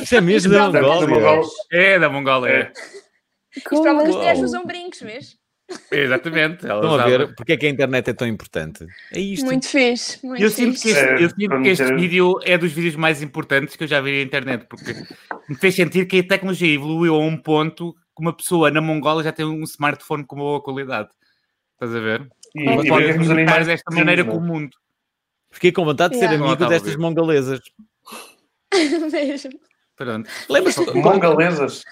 [0.02, 1.08] Isso é mesmo da Isto Mongólia.
[1.08, 1.48] Mongólia.
[1.72, 2.50] É da Mongólia.
[2.50, 2.72] É.
[3.56, 4.06] Isto Uau.
[4.06, 5.40] mulheres usam brincos, vês?
[5.90, 6.66] Exatamente.
[6.66, 8.84] ela Estão a ver porque é que a internet é tão importante?
[9.12, 9.44] É isto.
[9.44, 10.90] Muito fixe, muito Eu sinto, que fixe.
[10.90, 14.00] este, É, eu sinto que este vídeo é dos vídeos mais importantes que eu já
[14.00, 14.94] vi na internet, porque
[15.48, 19.22] me fez sentir que a tecnologia evoluiu a um ponto que uma pessoa na Mongola
[19.22, 21.08] já tem um smartphone com boa qualidade.
[21.74, 22.28] Estás a ver?
[22.54, 24.34] E, e pode ver que os comunicar animais desta maneira com é?
[24.34, 24.76] o mundo.
[25.52, 26.46] Fiquei com vontade de ser Yeah.
[26.46, 27.60] amigo destas mongolesas.
[29.12, 29.50] Mesmo.
[29.96, 30.30] Pronto.
[30.48, 30.94] Lembras-te?
[30.94, 31.82] Mongalesas.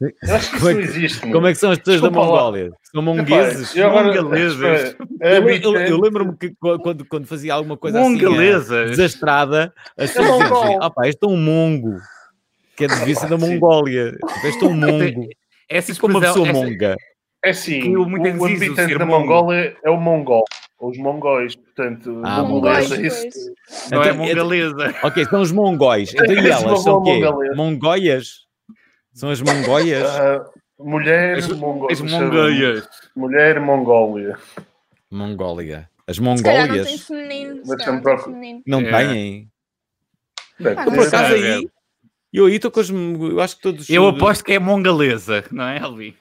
[0.00, 1.20] Eu acho que Como é isso que- existe.
[1.20, 2.14] Como é que são as pessoas da lá.
[2.14, 2.70] Mongólia?
[2.90, 3.76] São mongueses?
[3.76, 8.00] Epá, agora- espera, Eu, é eu- eu bit- lembro-me que quando, quando fazia alguma coisa
[8.00, 8.90] assim Mongalesas.
[8.90, 11.98] desastrada, as pessoas diziam assim, ah pá, este é um mongo,
[12.76, 13.46] que é devia ser da Sim.
[13.54, 14.16] Mongólia.
[14.44, 15.28] Este é um mongo.
[15.68, 16.96] Essa Como uma expressão, pessoa essa- monga.
[17.44, 19.06] É assim, que o o, habitante da.
[19.06, 20.44] Mongólia é o mongol.
[20.80, 23.54] Os mongóis, portanto, Ah, mongolesa, mongóis, isso.
[23.92, 24.94] não é Então, mongalesa.
[25.02, 26.14] Ok, são os mongóis.
[26.14, 27.12] Então e elas são o quê?
[27.20, 27.54] mongalesa.
[27.54, 28.26] Mongóias?
[29.12, 30.08] São as mongóias?
[30.08, 30.44] Ah,
[30.78, 31.92] mulher, As, mongólia.
[31.92, 32.88] as mongóias.
[33.14, 34.38] Mulher, Mongólia.
[35.10, 35.90] Mongólia.
[36.06, 37.62] As Se calhar não tem mongólias feminino.
[37.66, 38.18] Não tem procurar.
[38.18, 38.62] feminino.
[38.66, 38.90] não É.
[39.06, 39.48] têm.
[40.60, 40.84] Ah, ter.
[40.84, 41.54] por acaso, É.
[41.56, 41.68] aí...
[42.32, 42.88] Eu aí estou com os...
[42.90, 43.90] Eu acho que todos...
[43.90, 46.14] Eu aposto que é mongalesa, não é, Alvin?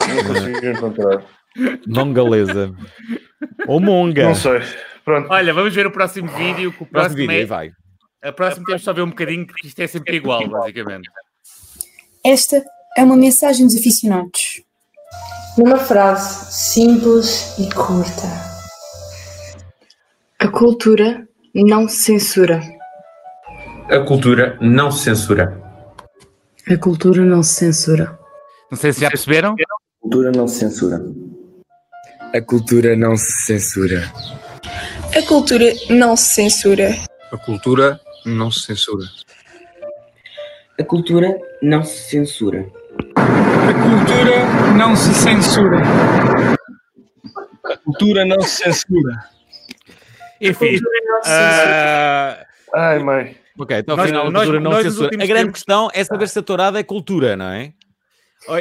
[0.00, 1.24] Não consigo encontrar.
[1.86, 2.72] Mongalesa.
[3.66, 4.24] Ou monga.
[4.24, 4.60] Não sei.
[5.04, 5.28] Pronto.
[5.30, 6.72] Olha, vamos ver o próximo vídeo.
[6.72, 7.46] Que o Próximo próximo vídeo, aí é...
[7.46, 7.72] vai.
[8.22, 11.10] A próxima temos só ver um bocadinho, porque isto é sempre igual, basicamente.
[12.24, 12.62] Esta
[12.96, 14.62] é uma mensagem dos aficionados.
[15.58, 18.22] Numa frase simples e curta.
[20.38, 22.60] A cultura não censura.
[23.90, 25.60] A cultura não se censura.
[26.70, 28.18] A cultura não se censura.
[28.70, 29.54] Não sei se já perceberam.
[29.54, 31.04] A cultura não se censura.
[32.34, 34.10] A cultura não se censura.
[35.16, 36.94] A cultura não se censura.
[37.30, 38.00] A cultura
[38.32, 39.10] não se censura.
[40.78, 42.66] A cultura não se censura.
[43.16, 45.82] A cultura não se censura.
[47.64, 49.24] A cultura não se censura.
[50.40, 50.78] Enfim.
[51.26, 53.36] ah, Ai, mãe.
[53.58, 55.14] Ok, então Nós- afinal a nós- cultura não nós se nos censura.
[55.14, 57.72] A grande tempos- questão é saber se a tourada é cultura, não é?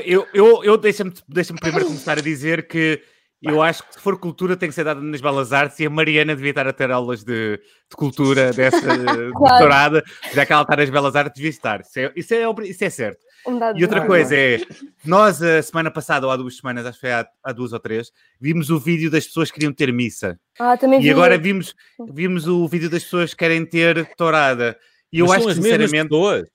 [0.06, 3.02] Eu, eu, eu deixa-me deixa primeiro começar a dizer que
[3.42, 5.90] eu acho que se for cultura tem que ser dada nas belas artes e a
[5.90, 8.80] Mariana devia estar a ter aulas de, de cultura dessa
[9.34, 11.82] doutorada, já que ela está nas belas artes, devia estar.
[11.82, 13.20] Isso é, isso é, isso é certo.
[13.48, 14.60] Um dado E outra coisa é,
[15.04, 17.80] nós a semana passada, ou há duas semanas, acho que foi há, há duas ou
[17.80, 20.40] três, vimos o vídeo das pessoas que queriam ter missa.
[20.60, 21.10] Ah, também E vi.
[21.10, 21.74] agora vimos,
[22.12, 24.78] vimos o vídeo das pessoas que querem ter tourada.
[25.12, 26.48] E eu Mas acho que, sinceramente, pessoas.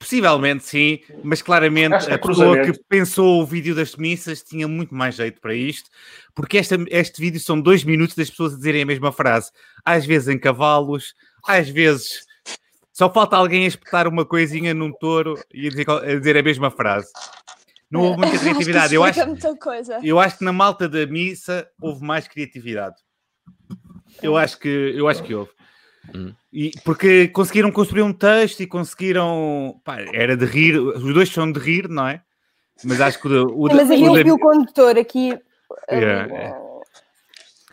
[0.00, 2.72] Possivelmente sim, mas claramente que é a pessoa cruzamento.
[2.72, 5.90] que pensou o vídeo das missas tinha muito mais jeito para isto,
[6.34, 9.50] porque esta, este vídeo são dois minutos das pessoas a dizerem a mesma frase,
[9.84, 11.14] às vezes em cavalos,
[11.46, 12.24] às vezes
[12.94, 16.42] só falta alguém a espetar uma coisinha num touro e a dizer, a dizer a
[16.42, 17.12] mesma frase.
[17.90, 18.94] Não houve muita criatividade.
[18.94, 19.20] Eu acho,
[20.02, 22.96] eu acho que na malta da missa houve mais criatividade.
[24.22, 25.50] Eu acho que, eu acho que houve.
[26.14, 26.32] Hum.
[26.52, 29.80] E, porque conseguiram construir um texto e conseguiram.
[29.84, 32.20] Pá, era de rir, os dois são de rir, não é?
[32.84, 35.38] Mas acho que o, o, mas o havia um da- fio condutor aqui.
[35.90, 36.36] Yeah, ah,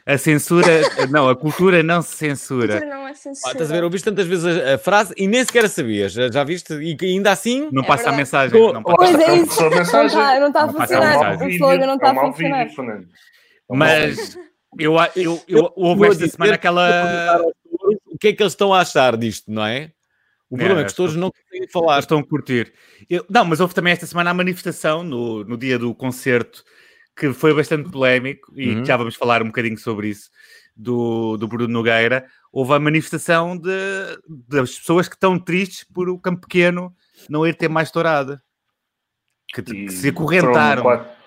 [0.06, 0.14] é.
[0.14, 0.68] a censura,
[1.10, 2.74] não, a cultura não se censura.
[2.80, 3.52] Cultura não é Ah, censura.
[3.54, 3.84] estás a ver?
[3.84, 6.12] Ouviste tantas vezes a, a frase e nem sequer a sabias.
[6.12, 6.74] Já, já viste?
[6.74, 7.70] E ainda assim.
[7.72, 8.18] Não passa a verdade.
[8.18, 8.60] mensagem.
[8.62, 9.60] Tô- Não passa Pois é isso.
[9.62, 10.08] a Não mensagem.
[10.08, 11.30] está não tá a Não passa a É funcionar.
[11.32, 11.48] mensagem.
[11.48, 12.62] O slogan não está É a funcionar.
[12.62, 13.10] É mau vídeo.
[13.70, 14.38] Mas
[14.80, 17.42] eu, a- eu, eu, houve Vou esta semana que aquela.
[18.18, 19.92] O que é que eles estão a achar disto, não é?
[20.50, 22.00] O problema é, É, que todos não conseguem falar.
[22.00, 22.74] estão a curtir.
[23.08, 26.64] Eu- não, mas houve também esta semana a manifestação no, no dia do concerto
[27.16, 28.86] que foi bastante polémico e Uhum.
[28.86, 30.30] já vamos falar um bocadinho sobre isso
[30.76, 32.28] do, do Bruno Nogueira.
[32.52, 33.70] Houve a manifestação de,
[34.48, 36.96] das pessoas que estão tristes por o Campo Pequeno
[37.30, 38.42] não ir ter mais tourada.
[39.54, 40.82] Que, que se acorrentaram.
[40.84, 41.18] Foram quatro,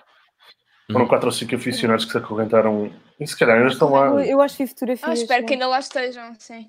[0.91, 2.91] foram quatro ou cinco aficionados que se acorrentaram.
[3.21, 4.25] E se calhar ainda estão lá.
[4.25, 5.09] Eu, acho que fotografias.
[5.09, 5.53] Ah, espero que sim.
[5.53, 6.67] ainda lá estejam, sim.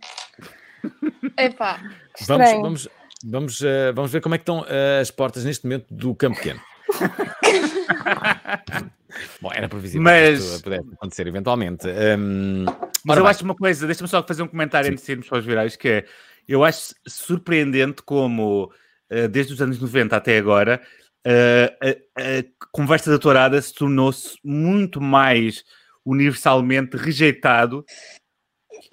[1.38, 1.80] Epá,
[2.26, 2.88] Vamos, vamos,
[3.24, 6.36] vamos, eh, vamos ver como é que estão eh, as portas neste momento do campo
[6.36, 6.60] pequeno.
[9.40, 11.86] Bom, era previsível Mas- que isto pudesse acontecer eventualmente.
[11.88, 12.66] Hum,
[13.04, 13.30] Mas eu bem.
[13.30, 15.88] acho uma coisa, deixa-me só fazer um comentário antes de irmos para os virais, que
[15.88, 16.04] é,
[16.46, 18.70] eu acho surpreendente como,
[19.08, 20.82] eh, desde os anos 90 até agora,
[21.24, 25.64] a, a conversa da tourada se tornou-se muito mais
[26.04, 27.84] universalmente rejeitado.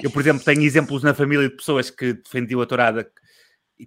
[0.01, 3.09] Eu, por exemplo, tenho exemplos na família de pessoas que defendiam a tourada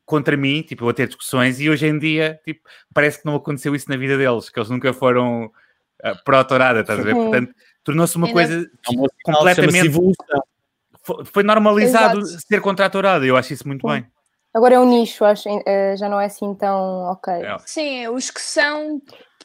[0.06, 2.60] contra mim, tipo, eu a ter discussões, e hoje em dia, tipo,
[2.94, 6.98] parece que não aconteceu isso na vida deles, que eles nunca foram uh, pró-tourada, estás
[6.98, 7.14] a ver?
[7.14, 7.54] Portanto,
[7.84, 9.90] tornou-se uma Ainda- coisa É completamente
[11.24, 12.44] foi, normalizado Exato.
[12.46, 13.26] ser contra a tourada.
[13.26, 13.92] Eu acho isso muito Sim.
[13.94, 14.06] bem.
[14.54, 15.48] Agora é um nicho, acho.
[15.66, 17.32] eh, já não é assim tão ok.
[17.32, 17.56] É.
[17.66, 19.00] sim, os que são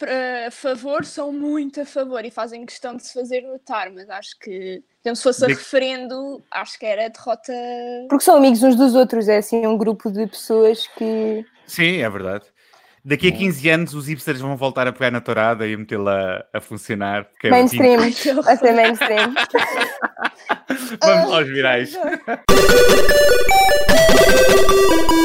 [0.05, 4.37] a favor são muito a favor e fazem questão de se fazer notar, mas acho
[4.39, 7.53] que, se fosse a De- referendo, acho que era a derrota.
[8.09, 11.45] Porque são amigos uns dos outros, é assim um grupo de pessoas que.
[11.65, 12.45] Sim, é verdade.
[13.03, 16.59] Daqui a 15 anos os hipsters vão voltar a pegar na tourada e metê-la a
[16.59, 17.25] funcionar.
[17.41, 17.97] é Mainstream,
[18.41, 19.33] vai ser mainstream.
[21.01, 21.97] Vamos aos virais.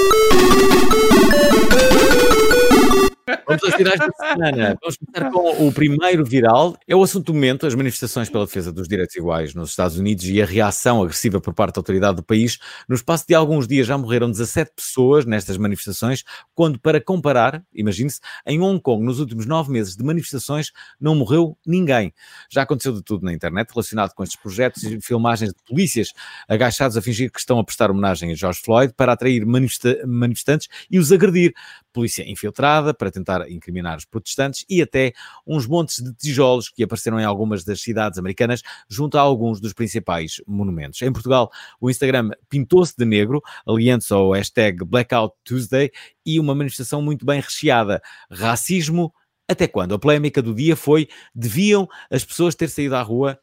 [3.47, 4.77] Vamos aos virais da semana.
[4.81, 6.77] Vamos começar com o primeiro viral.
[6.87, 10.25] É o assunto do momento, as manifestações pela defesa dos direitos iguais nos Estados Unidos
[10.25, 12.57] e a reação agressiva por parte da autoridade do país.
[12.87, 16.23] No espaço de alguns dias já morreram 17 pessoas nestas manifestações,
[16.55, 21.57] quando, para comparar, imagine-se, em Hong Kong, nos últimos nove meses de manifestações, não morreu
[21.65, 22.13] ninguém.
[22.49, 26.13] Já aconteceu de tudo na internet relacionado com estes projetos e filmagens de polícias
[26.47, 30.67] agachados a fingir que estão a prestar homenagem a George Floyd para atrair manifesta- manifestantes
[30.89, 31.53] e os agredir.
[31.91, 33.18] Polícia infiltrada para tentar
[33.49, 35.13] incriminar os protestantes e até
[35.45, 39.73] uns montes de tijolos que apareceram em algumas das cidades americanas junto a alguns dos
[39.73, 41.01] principais monumentos.
[41.01, 45.91] Em Portugal, o Instagram pintou-se de negro, aliando-se ao hashtag Blackout Tuesday
[46.25, 48.01] e uma manifestação muito bem recheada.
[48.31, 49.13] Racismo
[49.47, 49.95] até quando?
[49.95, 53.39] A polémica do dia foi: deviam as pessoas ter saído à rua?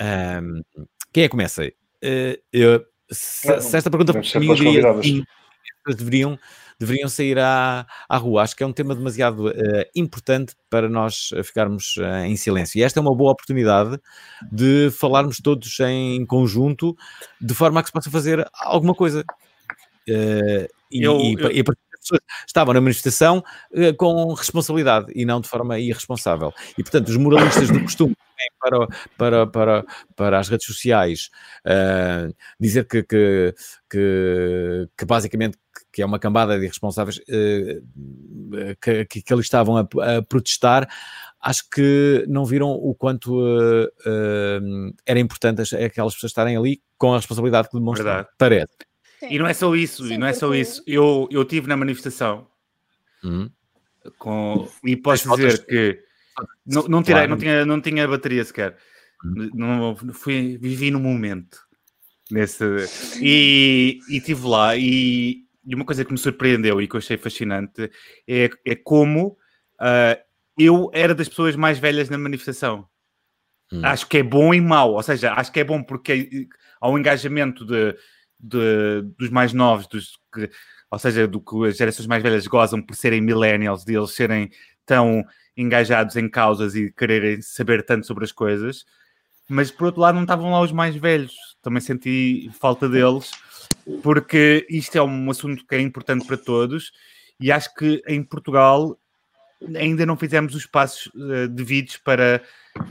[0.00, 0.62] Ahm,
[1.12, 1.70] quem é que começa?
[2.02, 4.12] Eh, eu- se, se esta pergunta
[4.56, 5.24] diria sim,
[5.96, 6.38] deveriam,
[6.80, 8.42] deveriam sair à, à rua.
[8.42, 12.78] Acho que é um tema demasiado eh, importante para nós eh, ficarmos eh, em silêncio.
[12.78, 14.00] E esta é uma boa oportunidade
[14.50, 16.96] de falarmos todos em conjunto,
[17.38, 19.22] de forma a que se possa fazer alguma coisa.
[20.08, 23.44] Eh, e, Eu- e, eu- e pessoas estavam na manifestação
[23.98, 26.50] com responsabilidade e não de forma irresponsável.
[26.78, 28.16] E, portanto, os moralistas do costume
[28.58, 28.86] para,
[29.18, 29.84] para, para,
[30.16, 31.28] para as redes sociais
[31.62, 33.54] eh, dizer que, que,
[33.90, 35.58] que, que basicamente
[35.92, 37.80] que é uma cambada de irresponsáveis eh,
[38.80, 40.88] que, que, que ali estavam a, a protestar,
[41.40, 44.60] acho que não viram o quanto eh, eh,
[45.06, 48.06] era importante as- aquelas pessoas estarem ali com a responsabilidade que demonstram.
[48.06, 48.28] Verdade.
[48.38, 48.72] Parece.
[49.28, 50.82] E não é só isso, e não é só porque- isso.
[50.86, 52.46] Eu eu estive na manifestação
[53.22, 53.50] Uhum.
[54.18, 56.02] com, e posso As fotos- dizer que
[56.66, 57.30] não, não, tirei, Claro.
[57.30, 58.76] não, tinha, não tinha bateria sequer.
[59.24, 59.50] Uhum.
[59.52, 61.58] Não, fui, vivi no momento.
[62.30, 62.64] Nesse,
[63.20, 67.16] e e estive lá e, e uma coisa que me surpreendeu e que eu achei
[67.16, 67.90] fascinante
[68.26, 69.36] é, é como
[69.78, 70.18] ah,
[70.58, 72.86] eu era das pessoas mais velhas na manifestação.
[73.72, 73.80] Hum.
[73.84, 76.48] Acho que é bom e mau, ou seja, acho que é bom porque
[76.80, 77.96] há um engajamento de,
[78.38, 80.50] de- dos mais novos, dos que,
[80.90, 84.50] ou seja, do que as gerações mais velhas gozam por serem millennials, de eles serem
[84.84, 85.24] tão
[85.56, 88.84] engajados em causas e quererem saber tanto sobre as coisas,
[89.48, 93.30] mas por outro lado não estavam lá os mais velhos, também senti falta deles,
[94.02, 96.92] porque isto é um assunto que é importante para todos
[97.38, 98.98] e acho que em Portugal
[99.76, 102.42] ainda não fizemos os passos eh, devidos para,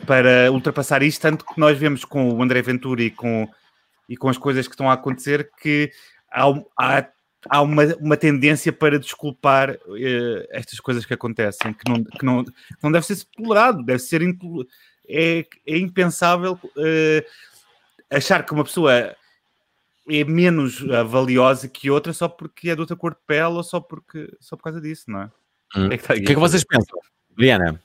[0.05, 3.47] para ultrapassar isto, tanto que nós vemos com o André Ventura e com,
[4.07, 5.91] e com as coisas que estão a acontecer que
[6.31, 6.43] há,
[6.77, 7.07] há,
[7.49, 12.43] há uma, uma tendência para desculpar eh, estas coisas que acontecem, que não, que não,
[12.43, 12.53] que
[12.83, 14.21] não deve ser tolerado, deve ser
[15.07, 17.25] é, é impensável eh,
[18.11, 19.15] achar que uma pessoa
[20.09, 23.63] é menos ah, valiosa que outra só porque é de outra cor de pele ou
[23.63, 25.31] só, porque, só por causa disso, não é?
[25.75, 25.89] Hum.
[25.91, 26.99] É que tá O que é que vocês pensam?
[27.37, 27.81] Liana?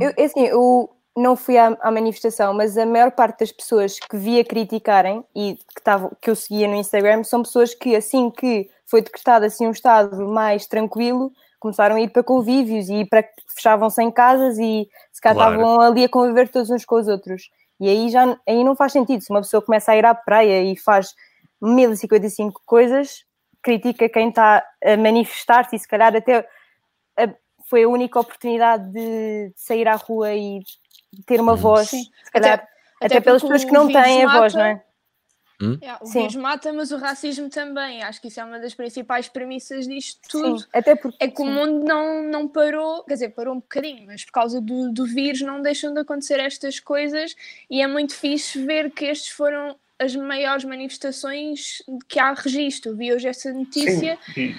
[0.00, 3.98] Eu, é assim, eu não fui à, à manifestação, mas a maior parte das pessoas
[3.98, 8.30] que via criticarem e que, tavam, que eu seguia no Instagram são pessoas que, assim
[8.30, 13.24] que foi decretado assim um estado mais tranquilo, começaram a ir para convívios e para
[13.54, 15.54] fechavam-se em casas e se cá Claro.
[15.54, 17.50] estavam ali a conviver todos uns com os outros.
[17.82, 19.20] E aí já aí não faz sentido.
[19.22, 21.14] Se uma pessoa começa a ir à praia e faz
[21.60, 23.24] 1055 coisas,
[23.60, 26.46] critica quem está a manifestar-se e se calhar até
[27.18, 27.34] a-
[27.68, 30.60] foi a única oportunidade de, sair à rua e
[31.26, 32.04] ter uma voz, Sim.
[32.24, 32.64] se calhar, Até-
[33.00, 34.84] até, até pelas pessoas que não têm a voz, mata- não é?
[35.82, 36.20] Yeah, o Sim.
[36.20, 38.02] vírus mata, mas o racismo também.
[38.02, 40.60] Acho que isso é uma das principais premissas disto tudo.
[40.60, 44.06] Sim, até porque É que o mundo não, não parou, quer dizer, parou um bocadinho,
[44.06, 47.34] mas por causa do, do vírus não deixam de acontecer estas coisas
[47.70, 52.96] e é muito fixe ver que estes foram as maiores manifestações que há registro.
[52.96, 54.54] Vi hoje essa notícia Sim.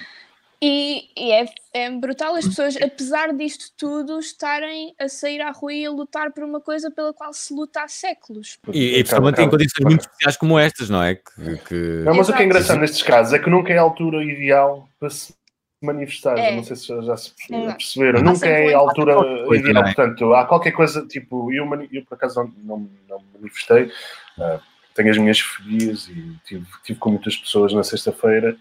[0.62, 5.72] E, e é, é brutal as pessoas, apesar disto tudo, estarem a sair à rua
[5.72, 8.58] e a lutar por uma coisa pela qual se luta há séculos.
[8.72, 11.16] E, e principalmente em condições muito especiais como estas, não é?
[11.16, 12.42] Que, que- Não, mas o que é Exato.
[12.44, 15.34] engraçado nestes casos é que nunca é a altura ideal para se
[15.82, 16.38] manifestar.
[16.38, 16.56] É.
[16.56, 17.76] Não sei se já, já se Exato.
[17.76, 18.22] perceberam.
[18.22, 19.14] Nunca é a altura.
[19.46, 19.82] Coisa, ideal.
[19.86, 19.94] é?
[19.94, 23.90] Portanto, há qualquer coisa, tipo, eu, eu por acaso não, não, não me manifestei.
[24.38, 24.60] ah,
[24.94, 28.56] tenho as minhas fobias e tive, tive com muitas pessoas na sexta-feira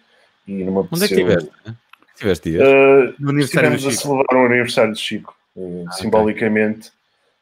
[0.48, 1.52] e numa Onde é que estiveste?
[2.14, 2.68] Estiveste dias?
[2.68, 6.92] Uh, No aniversário do estivemos a celebrar o aniversário de Chico, uh, simbolicamente.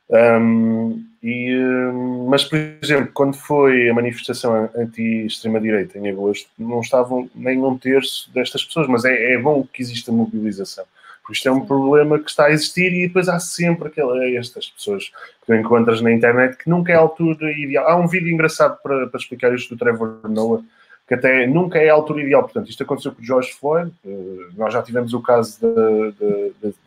[0.09, 7.29] Um, e, um, mas, por exemplo, quando foi a manifestação anti-extrema-direita em agosto, não estavam
[7.35, 10.83] nem um terço destas pessoas, mas é, é bom que exista mobilização.
[11.21, 14.69] Porque isto é um problema que está a existir e depois há sempre aquela, estas
[14.69, 17.87] pessoas que tu encontras na internet que nunca é a altura ideal.
[17.87, 20.63] Há um vídeo engraçado para, para explicar isto do Trevor Noah,
[21.11, 22.41] que até nunca é a altura ideal.
[22.43, 25.59] Portanto, isto aconteceu com o George Floyd, uh, nós já tivemos o caso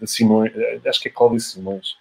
[0.00, 1.94] da Simões, eh, acho que é Cláudia Simões.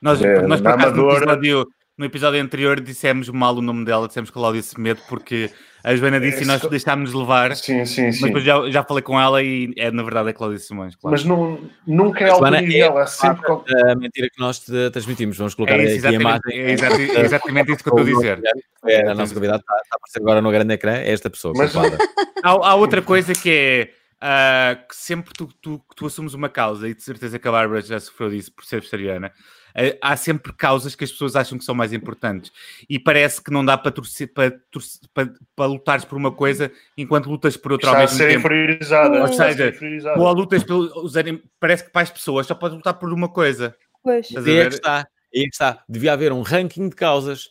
[0.00, 1.68] Nós, É, nós por acaso, no episódio,
[1.98, 5.50] no episódio anterior dissemos mal o nome dela, dissemos Cláudia Semedo, porque
[5.88, 7.54] a Joana disse e nós Esse- deixámos-nos levar.
[7.54, 8.26] Sim, sim, Mas sim.
[8.26, 11.12] depois já, já falei com ela e é, na verdade é Cláudia Simões, claro.
[11.16, 13.86] Mas não, nunca é a altura Joana, ideal, há sempre qualquer...
[13.90, 15.36] a mentira que nós te transmitimos.
[15.38, 16.60] Vamos colocar É isso, aqui a exatamente, imagem.
[16.60, 18.40] é exato- é exatamente isso que eu estou a dizer.
[18.88, 20.92] É, a nossa convidada está, está a aparecer agora no grande ecrã.
[20.92, 21.52] É esta pessoa.
[21.56, 23.90] Mas- há, há outra coisa que é
[24.20, 27.52] ah, que sempre tu, tu, que tu assumes uma causa, e de certeza que a
[27.52, 29.32] Bárbara já sofreu disso por ser vegetariana,
[29.74, 32.50] ah, há sempre causas que as pessoas acham que são mais importantes.
[32.88, 36.70] E parece que não dá para, torcer, para, torcer- para, para lutares por uma coisa
[36.96, 38.38] enquanto lutas por outra Está ao a mesmo ser tempo.
[38.40, 39.74] inferiorizada, Ou a seja,
[40.16, 41.12] ou lutas pelos
[41.60, 43.76] parece que para as pessoas só podes lutar por uma coisa.
[44.02, 44.26] Pois.
[44.28, 44.96] Estás a Aí é que está.
[45.34, 45.82] Aí é que está.
[45.88, 47.48] Devia haver um ranking de causas.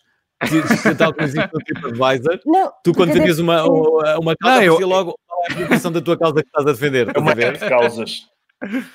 [0.97, 2.39] Tal existe no TripAdvisor.
[2.45, 5.91] Não, Tu, quando terias uma, uma, uma causa, Não, eu- dizia logo é a aplicação
[5.91, 7.15] da tua causa que estás a defender.
[7.15, 7.57] É uma ver?
[7.57, 8.27] de causas.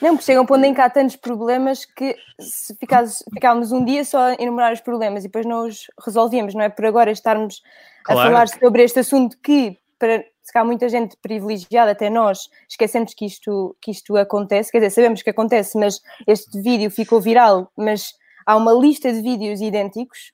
[0.00, 4.04] Não, porque chega um ponto em que há tantos problemas que se ficávamos um dia
[4.04, 6.68] só a enumerar os problemas e depois não os resolvíamos, não é?
[6.68, 7.62] Por agora estarmos
[8.04, 8.20] Claro.
[8.20, 13.14] a falar sobre este assunto que, para se calhar muita gente privilegiada, até nós, esquecemos
[13.14, 17.70] que isto, que isto acontece, quer dizer, sabemos que acontece, mas este vídeo ficou viral,
[17.76, 18.14] mas
[18.46, 20.32] há uma lista de vídeos idênticos.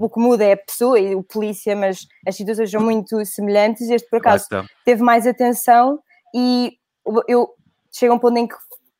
[0.00, 3.88] O que muda é a pessoa e o polícia, mas as situações são muito semelhantes.
[3.88, 4.46] Este, por acaso,
[4.84, 6.00] teve mais atenção
[6.34, 6.76] e
[7.28, 7.54] eu
[7.92, 8.56] chega um ponto em que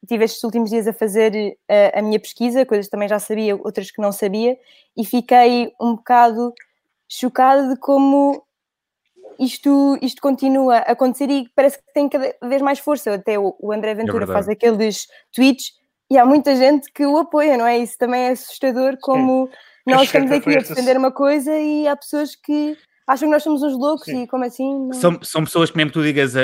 [0.06, 3.56] tive estes últimos dias a fazer eh, a minha pesquisa, coisas que também já sabia,
[3.56, 4.56] outras que não sabia,
[4.96, 6.54] e fiquei um bocado
[7.08, 8.42] chocada de como
[9.38, 13.14] isto, isto continua a acontecer e parece que tem cada vez mais força.
[13.14, 14.32] Até o, o André Ventura verdade.
[14.32, 15.72] faz aqueles tweets
[16.10, 17.78] e há muita gente que o apoia, não é?
[17.78, 19.50] Isso também é assustador como
[19.86, 22.76] nós estamos aqui a esta- defender uma coisa e há pessoas que
[23.06, 24.78] acham que nós somos uns loucos e como assim?
[24.86, 24.92] Não...
[24.92, 26.40] São, são pessoas que mesmo que tu digas a,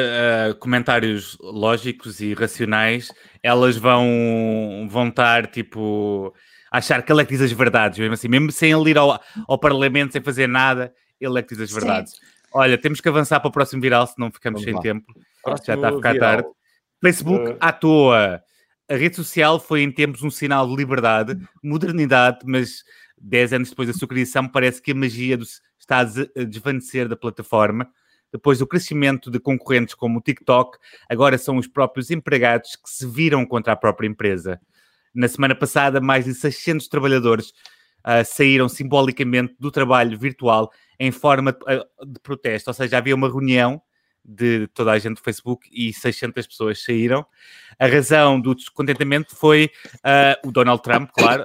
[0.51, 3.11] a comentários lógicos e racionais,
[3.43, 6.32] elas vão, vão estar tipo
[6.70, 8.97] a achar que ele é que diz as verdades, mesmo assim, mesmo sem ele ir
[8.99, 11.80] ao, ao Parlamento sem fazer nada, ele é que diz as Sim.
[11.80, 12.14] verdades.
[12.55, 14.80] Olha, temos que avançar para o próximo viral, senão ficamos Vamos sem lá.
[14.80, 15.12] tempo.
[15.43, 16.30] Próximo Já está a ficar viral.
[16.30, 16.49] tarde.
[17.03, 18.43] Facebook Uh, à toa.
[18.90, 22.82] A rede social foi em tempos um sinal de liberdade, modernidade, mas
[23.23, 25.45] 10 anos depois da sua criação parece que a magia do-
[25.79, 27.89] está a des- a desvanecer da plataforma.
[28.33, 33.07] Depois do crescimento de concorrentes como o TikTok, agora são os próprios empregados que se
[33.07, 34.59] viram contra a própria empresa.
[35.14, 37.53] Na semana passada, mais de 600 trabalhadores
[38.03, 43.14] ah, saíram simbolicamente do trabalho virtual em forma de, ah, de protesto, ou seja, havia
[43.14, 43.81] uma reunião
[44.25, 47.27] de toda a gente do Facebook e 600 pessoas saíram.
[47.79, 49.68] A razão do descontentamento foi
[50.03, 51.45] ah, o Donald Trump, claro,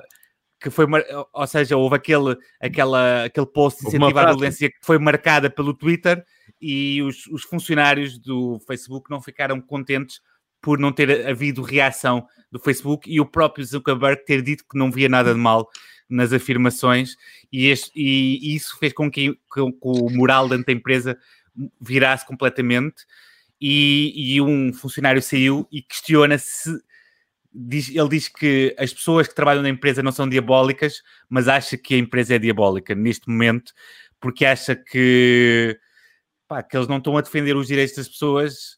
[0.59, 4.77] que foi, mar- ou seja, houve aquele, aquela, aquele post de incentivo à violência que
[4.81, 6.23] foi marcada pelo Twitter
[6.61, 10.19] e os, os funcionários do Facebook não ficaram contentes
[10.61, 14.91] por não ter havido reação do Facebook e o próprio Zuckerberg ter dito que não
[14.91, 15.69] via nada de mal
[16.09, 17.15] nas afirmações
[17.51, 21.17] e, este- e isso fez com que, com que o moral dentro da empresa
[21.79, 23.05] virasse completamente
[23.61, 26.71] e, e um funcionário saiu e questiona se
[27.57, 31.77] diz- ele diz que as pessoas que trabalham na empresa não são diabólicas, mas acha
[31.77, 33.71] que a empresa é diabólica neste momento,
[34.19, 35.77] porque acha que,
[36.47, 38.77] pá, que eles não estão a defender os direitos das pessoas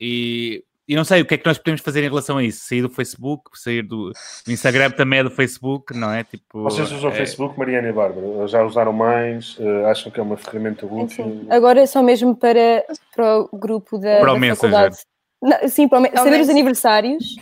[0.00, 2.66] e, e não sei o que é que nós podemos fazer em relação a isso.
[2.66, 4.12] Sair do Facebook, sair do,
[4.44, 6.24] do Instagram também é do Facebook, não é?
[6.24, 8.46] Tipo, Vocês usam é- Facebook, Mariana e Bárbara?
[8.48, 9.56] Já usaram mais?
[9.60, 11.46] Eh, acham que é uma ferramenta útil?
[11.50, 14.70] Agora é só mesmo para, para o grupo da, Para o da Messenger.
[14.70, 14.96] faculdade.
[15.40, 17.36] Não, sim, para o o saber os aniversários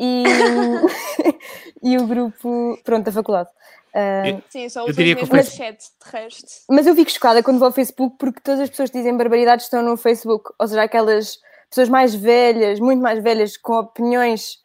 [0.00, 0.24] e,
[1.82, 3.50] e o grupo pronto, da faculdade.
[3.94, 6.46] Ah, Sim, só Eu usas diria que o mesmo chat, de resto.
[6.70, 9.66] mas eu fico chocada quando vou ao Facebook porque todas as pessoas que dizem barbaridades
[9.66, 10.50] estão no Facebook.
[10.58, 11.38] Ou seja, aquelas
[11.68, 14.58] pessoas mais velhas, muito mais velhas, com opiniões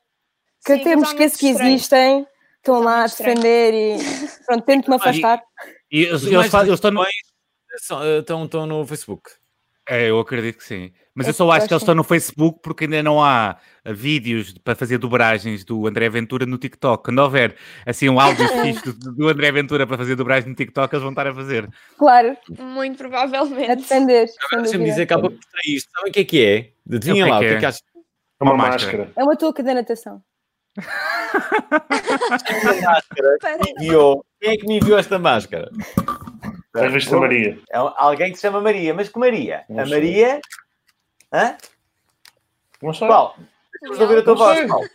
[0.66, 1.74] que Sim, até me esqueço que estranho.
[1.74, 2.28] existem,
[2.58, 3.36] estão lá a estranho.
[3.36, 3.98] defender e
[4.46, 5.42] pronto, tento-me afastar.
[5.92, 7.04] E eles, Os eles eles estão no,
[7.78, 9.30] São- eh, Estão, estão no Facebook.
[9.88, 10.92] É, eu acredito que sim.
[11.16, 13.94] Mas Eu eu só acho que eles estão no Facebook porque ainda não há ah,
[13.94, 17.06] vídeos de- para fazer dobragens do André Ventura no TikTok.
[17.06, 17.56] Quando houver
[17.86, 21.12] assim um áudio fixe do, do André Ventura para fazer dobragem no TikTok, eles vão
[21.14, 21.70] estar a fazer.
[21.98, 23.76] Claro, Muito a provavelmente.
[23.78, 24.28] defender.
[24.28, 25.90] sem Deixa-me dizer que há pouco isto.
[25.96, 26.72] Sabem o que é que é?
[26.94, 27.60] Adivinha que é lá, o que é é?
[27.60, 27.82] que achas?
[28.38, 29.12] É uma máscara.
[29.16, 30.22] É uma touca da natação.
[34.42, 35.72] Quem é que me enviou esta máscara?
[36.76, 37.58] A revista Maria.
[37.72, 38.94] É alguém que se chama Maria.
[38.94, 39.64] Mas que Maria?
[39.70, 39.86] A.
[39.86, 40.42] Maria.
[41.32, 41.58] Hã?
[42.82, 43.08] Não sei.
[43.08, 43.36] Qual?
[43.82, 44.68] Vamos ouvir a tua voz.
[44.68, 44.90] Paulo.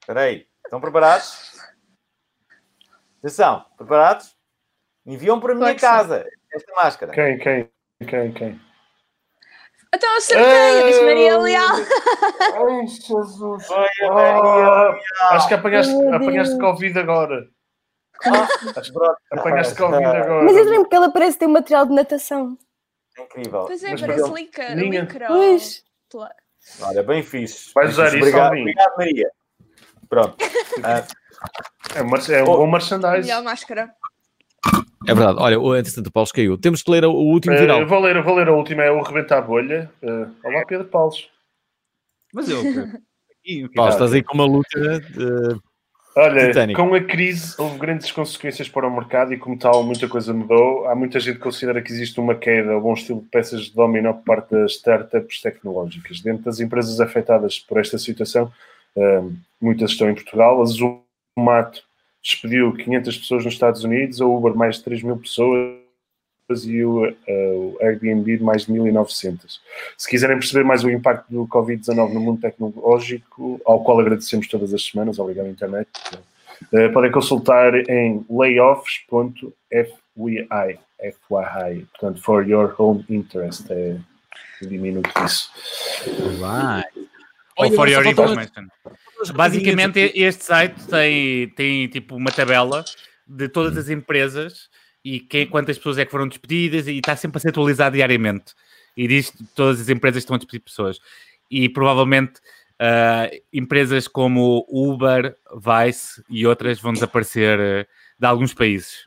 [0.00, 0.46] Espera aí.
[0.64, 1.54] Estão preparados?
[3.18, 4.36] Atenção, preparados?
[5.06, 7.12] Enviam para a minha casa esta máscara.
[7.12, 7.70] Quem, quem,
[8.06, 8.60] quem, quem?
[9.94, 11.68] Então acertei, eu disse Maria Leal.
[11.70, 13.68] Ai, Jesus.
[13.68, 14.98] Maria Ah,
[15.30, 16.58] acho que apanhaste, apanhaste.
[16.58, 17.48] Covid agora.
[18.76, 18.98] Acho que
[19.30, 20.42] apanhaste Ah, Covid agora.
[20.44, 22.58] Mas eu lembro que ela parece ter um material de natação.
[23.18, 23.64] Incrível.
[23.66, 25.26] Pois é, Mas parece para- lica, micro.
[25.28, 25.84] Pois.
[26.80, 27.70] Olha, bem fixe.
[27.74, 29.30] Vais usar isso, Obrigado, obrigado, Maria.
[30.08, 30.36] Pronto.
[30.84, 31.06] Ah,
[31.94, 32.56] É mar- é um Oh.
[32.58, 33.20] bom merchandise.
[33.28, 33.92] Melhor máscara.
[35.06, 35.38] É verdade.
[35.38, 36.56] Olha, o entretanto, o Paulo caiu.
[36.58, 37.80] Temos que ler o último Eh, viral.
[37.80, 39.90] eu vou ler, eu vou ler a última, é o Rebenta a Bolha.
[40.00, 41.28] Eh, olá, Pedro Paulos.
[42.32, 42.58] Mas eu.
[43.42, 44.68] Aqui, Paulo, estás aí com uma luta.
[44.78, 45.58] eh,
[46.16, 46.80] Olha, Titânico.
[46.80, 50.86] com a crise houve grandes consequências para o mercado e, como tal, muita coisa mudou.
[50.86, 53.74] Há muita gente que considera que existe uma queda ou bom estilo de peças de
[53.74, 56.20] dominó por parte das startups tecnológicas.
[56.20, 58.52] Dentro das empresas afetadas por esta situação,
[58.96, 59.22] eh,
[59.60, 60.62] muitas estão em Portugal.
[60.62, 61.82] A Zumato
[62.22, 65.83] despediu 500 pessoas nos Estados Unidos, a Uber mais de 3 mil pessoas
[66.66, 69.60] e o, eh, o Airbnb mais de 1.900.
[69.96, 74.74] Se quiserem perceber mais o impacto do Covid-19 no mundo tecnológico, ao qual agradecemos todas
[74.74, 75.88] as semanas, obrigado internet,
[76.72, 79.48] eh, podem consultar em layoffs.fyi,
[81.00, 83.96] FYI, portanto, for your own interest, é
[84.60, 85.50] diminuto disso.
[86.38, 86.84] Vai.
[87.56, 88.68] Ou for your information.
[89.34, 92.84] Basicamente, este site tem, tem tipo uma tabela
[93.26, 94.68] de todas as empresas
[95.04, 98.54] e quem, quantas pessoas é que foram despedidas e está sempre a ser atualizado diariamente.
[98.96, 100.98] E diz que todas as empresas estão a despedir pessoas.
[101.50, 102.34] E provavelmente
[102.78, 107.86] ah, empresas como Uber, Vice e outras vão desaparecer ah,
[108.18, 109.06] de alguns países.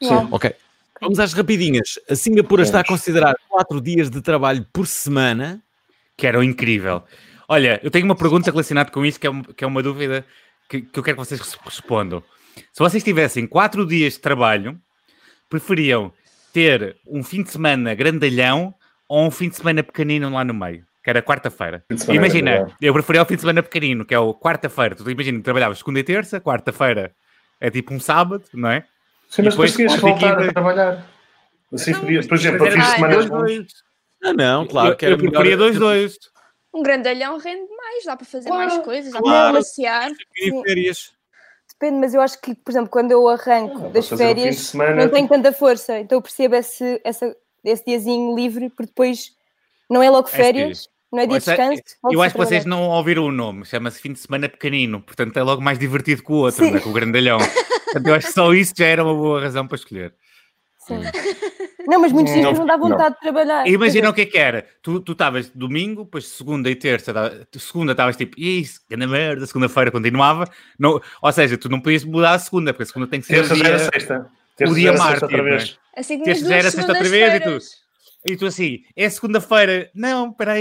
[0.00, 0.54] Sim, ok.
[1.00, 1.98] Vamos às rapidinhas.
[2.08, 5.62] A Singapura está a considerar 4 dias de trabalho por semana.
[6.16, 7.02] Que era incrível.
[7.46, 10.24] Olha, eu tenho uma pergunta relacionada com isso, que é, um- que é uma dúvida
[10.68, 12.22] que, que eu quero que vocês res- respondam.
[12.72, 14.80] Se vocês tivessem quatro dias de trabalho,
[15.48, 16.12] preferiam
[16.52, 18.74] ter um fim de semana grandalhão
[19.08, 20.84] ou um fim de semana pequenino lá no meio?
[21.02, 21.84] Que era quarta-feira.
[22.08, 24.96] Imagina, eu preferia o fim de semana pequenino, que é o quarta-feira.
[24.96, 27.14] Tu imagina trabalhavas segunda e terça, quarta-feira
[27.60, 28.84] é tipo um sábado, não é?
[29.28, 31.06] Sim, mas depois e voltar a quinta- trabalhar.
[31.72, 33.66] Assim, podia, por exemplo, a fins de semana dois, dois.
[34.24, 36.18] Ah, não, claro Eu- que era eu preferia melhor- dois, dois.
[36.74, 38.68] Um grandalhão rende mais, dá para fazer Claro.
[38.70, 39.52] mais coisas, dá Claro.
[39.52, 40.10] para passear.
[40.66, 41.12] Férias.
[41.78, 44.56] Depende, mas eu acho que, por exemplo, quando eu arranco das um fim de férias,
[44.56, 46.00] semana, não tenho tanta força.
[46.00, 49.32] Então eu percebo esse, essa, esse diazinho livre, porque depois
[49.88, 51.82] não é logo É férias, não é dia de descanso.
[51.82, 55.02] Eu volto-se a acho que vocês não ouviram o nome, chama-se fim de semana pequenino,
[55.02, 56.70] portanto é logo mais divertido que o outro, Sim.
[56.70, 57.38] né, com o grandalhão.
[57.86, 60.12] Portanto, eu acho que só isso já era uma boa razão para escolher.
[60.78, 61.00] Sim.
[61.86, 63.66] Não, mas muitos dias Não, não, dá vontade de trabalhar.
[63.68, 64.66] Imagina o que é que era.
[64.82, 69.46] Tu tu estavas domingo, depois segunda e terça, da- segunda estavas tipo, isso, grande merda,
[69.46, 70.48] segunda-feira continuava.
[70.78, 73.34] Não, ou seja, tu não podias mudar a segunda, porque a segunda tem que ser
[73.36, 74.30] Terça o dia, era sexta.
[74.60, 75.30] o dia era mártir.
[75.30, 75.42] não é?
[75.42, 75.78] vez.
[75.96, 77.86] Assim Terça tinhas já era duas sexta outra vez e tu,
[78.28, 79.88] e tu assim, é segunda-feira.
[79.94, 80.54] Não, espera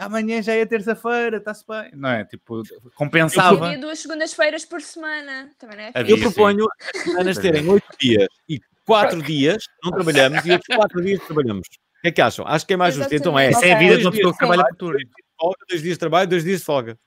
[0.00, 1.90] amanhã já é terça-feira, está-se bem.
[1.94, 2.24] Não é?
[2.24, 2.62] Tipo,
[2.96, 3.66] compensava.
[3.66, 5.48] Havia duas segundas-feiras por semana.
[5.58, 9.90] Também não é Havia, Eu proponho as semanas terem 8 dias e 4 dias não
[9.92, 11.66] trabalhamos e outros 4 dias trabalhamos.
[11.68, 12.44] O que é que acham?
[12.46, 13.14] Acho que é mais justo.
[13.14, 13.48] Então é.
[13.48, 14.98] Essa é a vida de uma pessoa que trabalha por turno.
[15.40, 16.98] folga, dois dias de trabalho, dois dias de folga.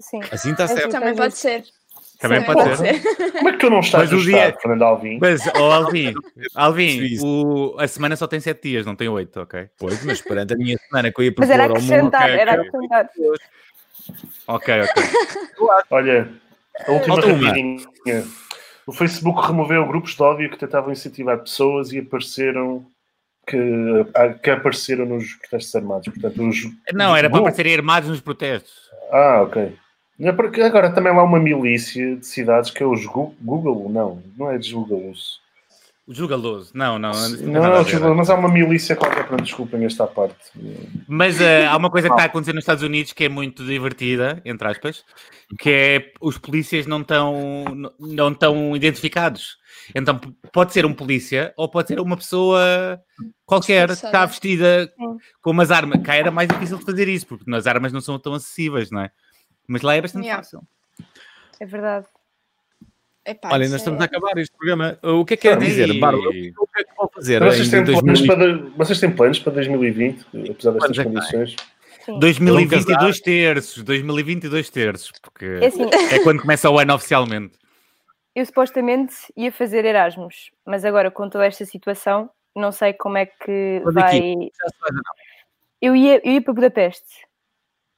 [0.00, 0.20] Sim.
[0.32, 0.90] Assim está certo.
[0.90, 1.64] Também pode ser.
[2.18, 3.02] Também Sim, pode ser.
[3.32, 5.18] Como é que tu não estás Mas o dia- estado, Fernando Alvim?
[5.20, 6.14] Mas, oh, Alvin,
[6.54, 7.26] Alvin Percebi isso.
[7.26, 9.68] o- a semana só tem 7 dias, não tem 8, ok?
[9.76, 11.92] Pois, mas perante a minha semana que eu ia Mas propor era ao mundo.
[11.92, 12.68] acrescentar, ok, era ok.
[12.68, 13.10] acrescentar.
[14.46, 15.02] Ok, ok.
[15.90, 16.32] Olha,
[16.86, 17.52] a última Falta uma.
[18.86, 22.84] O Facebook removeu grupos de ódio que tentavam incentivar pessoas e apareceram
[23.46, 23.56] que,
[24.42, 26.08] que apareceram nos protestos armados.
[26.08, 26.62] Portanto, os,
[26.92, 28.72] Não, os era para aparecerem armados nos protestos.
[29.10, 29.76] Ah, ok.
[30.20, 34.50] É porque agora também há uma milícia de cidades que é os Google, não, não
[34.50, 35.12] é de Google.
[36.04, 36.72] O Jugaloso.
[36.74, 37.12] Não, não.
[37.12, 40.50] Não, Não, não, desculpa, mas há uma milícia qualquer, pronto, desculpem esta parte.
[41.06, 43.64] Mas eh, há uma coisa que está a acontecer nos Estados Unidos que é muito
[43.64, 45.04] divertida, entre aspas,
[45.60, 47.64] que é os polícias não estão
[48.00, 49.58] não estão identificados.
[49.94, 50.18] Então
[50.52, 53.00] pode ser um polícia ou pode ser uma pessoa
[53.46, 54.92] qualquer que está vestida
[55.40, 56.02] com umas armas.
[56.02, 59.02] Cá era mais difícil de fazer isso, porque as armas não são tão acessíveis, não
[59.02, 59.10] é?
[59.68, 60.42] Mas lá é bastante Yeah.
[60.42, 60.66] fácil.
[61.60, 62.06] É verdade.
[63.24, 64.98] Epá, Olha, nós estamos é- a acabar este programa.
[65.02, 65.98] O que é que quer dizer.
[66.00, 66.28] Bárbara?
[66.28, 67.40] O que é que pode fazer?
[67.42, 68.26] Vocês têm, planos 2020?
[68.26, 71.56] para, vocês têm planos para 2020, apesar destas é condições?
[72.18, 75.84] 2022 terços, 2022 terços, porque É assim.
[76.10, 77.54] é quando começa o ano oficialmente.
[78.34, 83.26] Eu supostamente ia fazer Erasmus, mas agora com toda esta situação, não sei como é
[83.26, 84.10] que Mas vai.
[84.10, 84.22] faz?
[85.80, 87.26] Eu ia, eu ia para Budapeste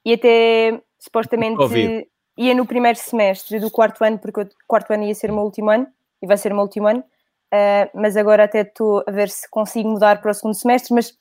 [0.04, 2.06] e até supostamente Covid.
[2.36, 5.44] Ia no primeiro semestre do quarto ano, porque o quarto ano ia ser o meu
[5.44, 5.86] último ano,
[6.20, 9.48] e vai ser o meu último ano, uh, mas agora até estou a ver se
[9.50, 11.16] consigo mudar para o segundo semestre, mas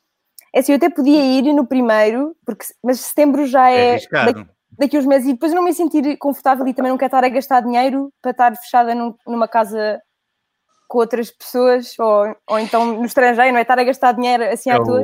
[0.53, 3.97] é assim, eu até podia ir no primeiro, porque, mas setembro já É é,
[4.77, 7.23] daqui, uns meses, e depois eu não me sentir confortável e também não quero estar
[7.23, 10.01] a gastar dinheiro para estar fechada num- numa casa
[10.93, 13.63] com outras pessoas, ou, ou então no estrangeiro, não é?
[13.63, 15.01] Estar a gastar dinheiro assim à toa.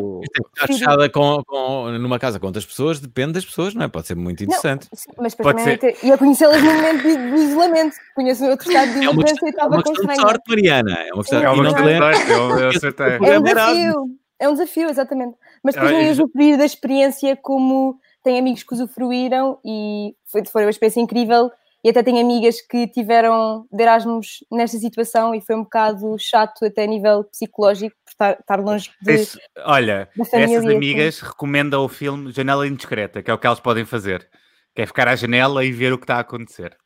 [0.53, 3.87] Estar fechada com, com- numa casa com outras pessoas, depende das pessoas, não é?
[3.87, 4.87] Pode ser muito interessante.
[4.93, 5.71] Sim, Mas Pode depois também ser.
[5.71, 7.95] não ter- ia conhecê-las no momento de, de isolamento.
[8.15, 10.43] Conheço outro estado de É uma questão, e é estava uma com questão de sorte,
[10.47, 10.93] Mariana.
[10.93, 13.07] É uma questão, É uma não questão de sorte, eu- eu Esse acertei.
[13.27, 15.35] É um desafio, é um desafio, exatamente.
[15.63, 19.57] Mas depois não Ah, ia e já- usufruir da experiência como tenho amigos que usufruíram
[19.65, 21.49] e foi, foi uma experiência incrível.
[21.83, 26.65] E até tenho amigas que tiveram de Erasmus nesta situação e foi um bocado chato
[26.65, 30.43] até a nível psicológico por estar, estar longe de, Esse- olha, família.
[30.57, 30.75] essas assim.
[30.75, 34.29] amigas recomendam o filme Janela Indiscreta, que é o que elas podem fazer.
[34.75, 36.77] Que é ficar à janela e ver o que está a acontecer.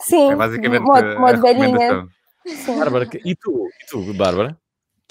[0.00, 2.06] Sim, é basicamente modo, modo velhinha.
[2.78, 4.58] Bárbara, e tu, e tu, Bárbara?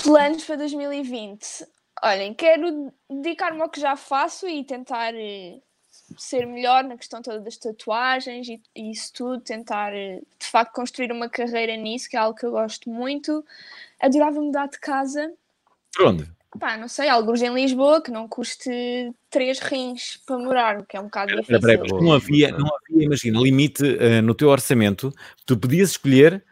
[0.01, 1.65] Planos para 2020.
[2.03, 5.59] Olhem, quero dedicar-me ao que já faço e tentar eh,
[6.17, 10.73] ser melhor na questão toda das tatuagens e, e isso tudo, tentar eh, de facto
[10.73, 13.43] construir uma carreira nisso, que é algo que eu gosto muito.
[13.99, 15.31] Adorava mudar de casa,
[15.95, 16.27] Por onde?
[16.59, 20.97] pá, não sei, alguns em Lisboa que não custe três rins para morar, o que
[20.97, 22.01] é um bocado difícil.
[22.01, 25.13] não havia, não havia, imagina, limite eh, no teu orçamento.
[25.45, 26.43] Tu podias escolher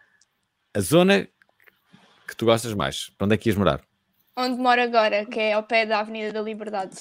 [0.73, 1.27] a zona
[2.27, 3.09] que tu gostas mais.
[3.17, 3.81] Para onde é que ias morar?
[4.37, 6.95] Onde moro agora, que é ao pé da Avenida da Liberdade.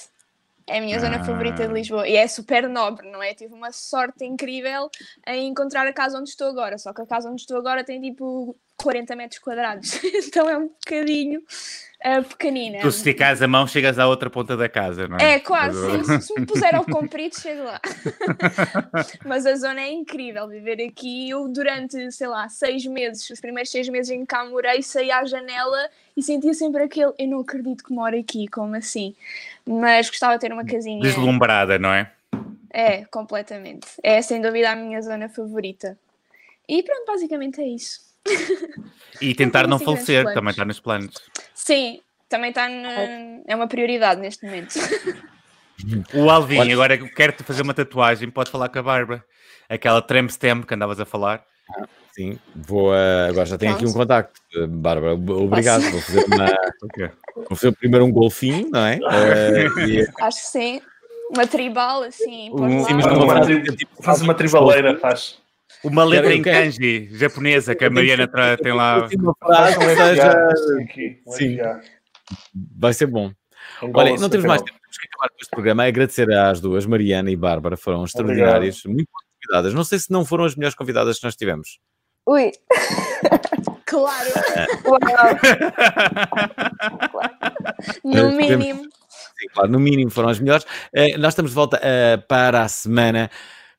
[0.69, 1.25] É a minha zona Ah.
[1.25, 2.07] favorita de Lisboa.
[2.07, 3.33] E é super nobre, não é?
[3.35, 4.91] Tive uma sorte incrível
[5.27, 6.77] em encontrar a casa onde estou agora.
[6.79, 10.01] Só que a casa onde estou agora tem tipo 40 metros quadrados.
[10.03, 11.43] então é um bocadinho
[12.03, 12.79] ah, pequenina.
[12.81, 15.35] Tu se esticares a mão, chegas à outra ponta da casa, não é?
[15.35, 15.77] É, quase.
[16.05, 16.21] sim.
[16.21, 17.81] Se me puser ao comprido, chego lá.
[19.27, 21.29] Mas a zona é incrível viver aqui.
[21.29, 25.11] Eu, durante, sei lá, seis meses, os primeiros seis meses em que cá morei, saí
[25.11, 27.13] à janela e sentia sempre aquele.
[27.19, 29.17] Eu não acredito que moro aqui, como assim?
[29.67, 31.03] Mas gostava de ter uma casinha.
[31.03, 32.13] Deslumbrada, não é?
[32.71, 33.89] É, completamente.
[34.05, 35.99] É sem dúvida a minha zona favorita.
[36.69, 38.08] E pronto, basicamente é isso.
[39.21, 41.15] E tentar não falecer, também está nos planos.
[41.55, 42.69] Sim, também está.
[42.69, 44.75] na- É uma prioridade neste momento.
[46.15, 49.25] O Alvin, Olha- agora quero-te fazer uma tatuagem, pode falar com a Bárbara.
[49.69, 51.45] Aquela tramp stamp que andavas a falar.
[52.13, 52.95] Sim, vou.
[52.95, 55.15] eh, agora já tenho aqui um contacto, eh, Bárbara.
[55.15, 55.83] ob- Obrigado.
[55.91, 56.47] Vou fazer, uma,
[57.37, 58.99] vou fazer primeiro um golfinho, não é?
[58.99, 60.81] Eh, e- Acho que sim.
[61.31, 62.51] Uma tribal, assim.
[62.53, 65.39] Um- sim, mas Uma tri- faz uma tribaleira, faz.
[65.85, 69.09] Uma letra em kanji japonesa que a Mariana tra- tem lá.
[69.17, 70.33] uma frase seja.
[70.83, 71.59] Aqui, um Sim,
[72.77, 73.31] vai ser bom.
[73.95, 75.85] Olha, não temos mais tempo, temos que acabar com este programa.
[75.87, 79.75] Agradecer às duas, Mariana e Bárbara, foram extraordinárias, muito boas convidadas.
[79.75, 81.79] Não sei se não foram as melhores convidadas que nós tivemos.
[82.27, 82.51] Ui,
[83.87, 84.29] Claro,
[88.05, 88.83] no Eh, mínimo.
[88.83, 90.67] Sim, claro, no mínimo foram as melhores.
[90.95, 93.31] Eh, nós estamos de volta eh, para a semana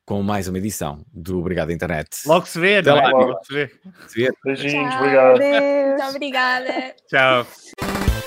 [0.10, 2.10] com mais uma edição do Obrigado Internet.
[2.26, 3.02] Logo se vê, Até não é?
[3.04, 3.72] lá, Logo se vê.
[4.08, 4.32] Se vê.
[4.44, 5.02] Beijinhos, Tchau.
[5.04, 5.40] obrigado.
[5.40, 6.96] Muito obrigada.
[7.08, 8.19] Tchau.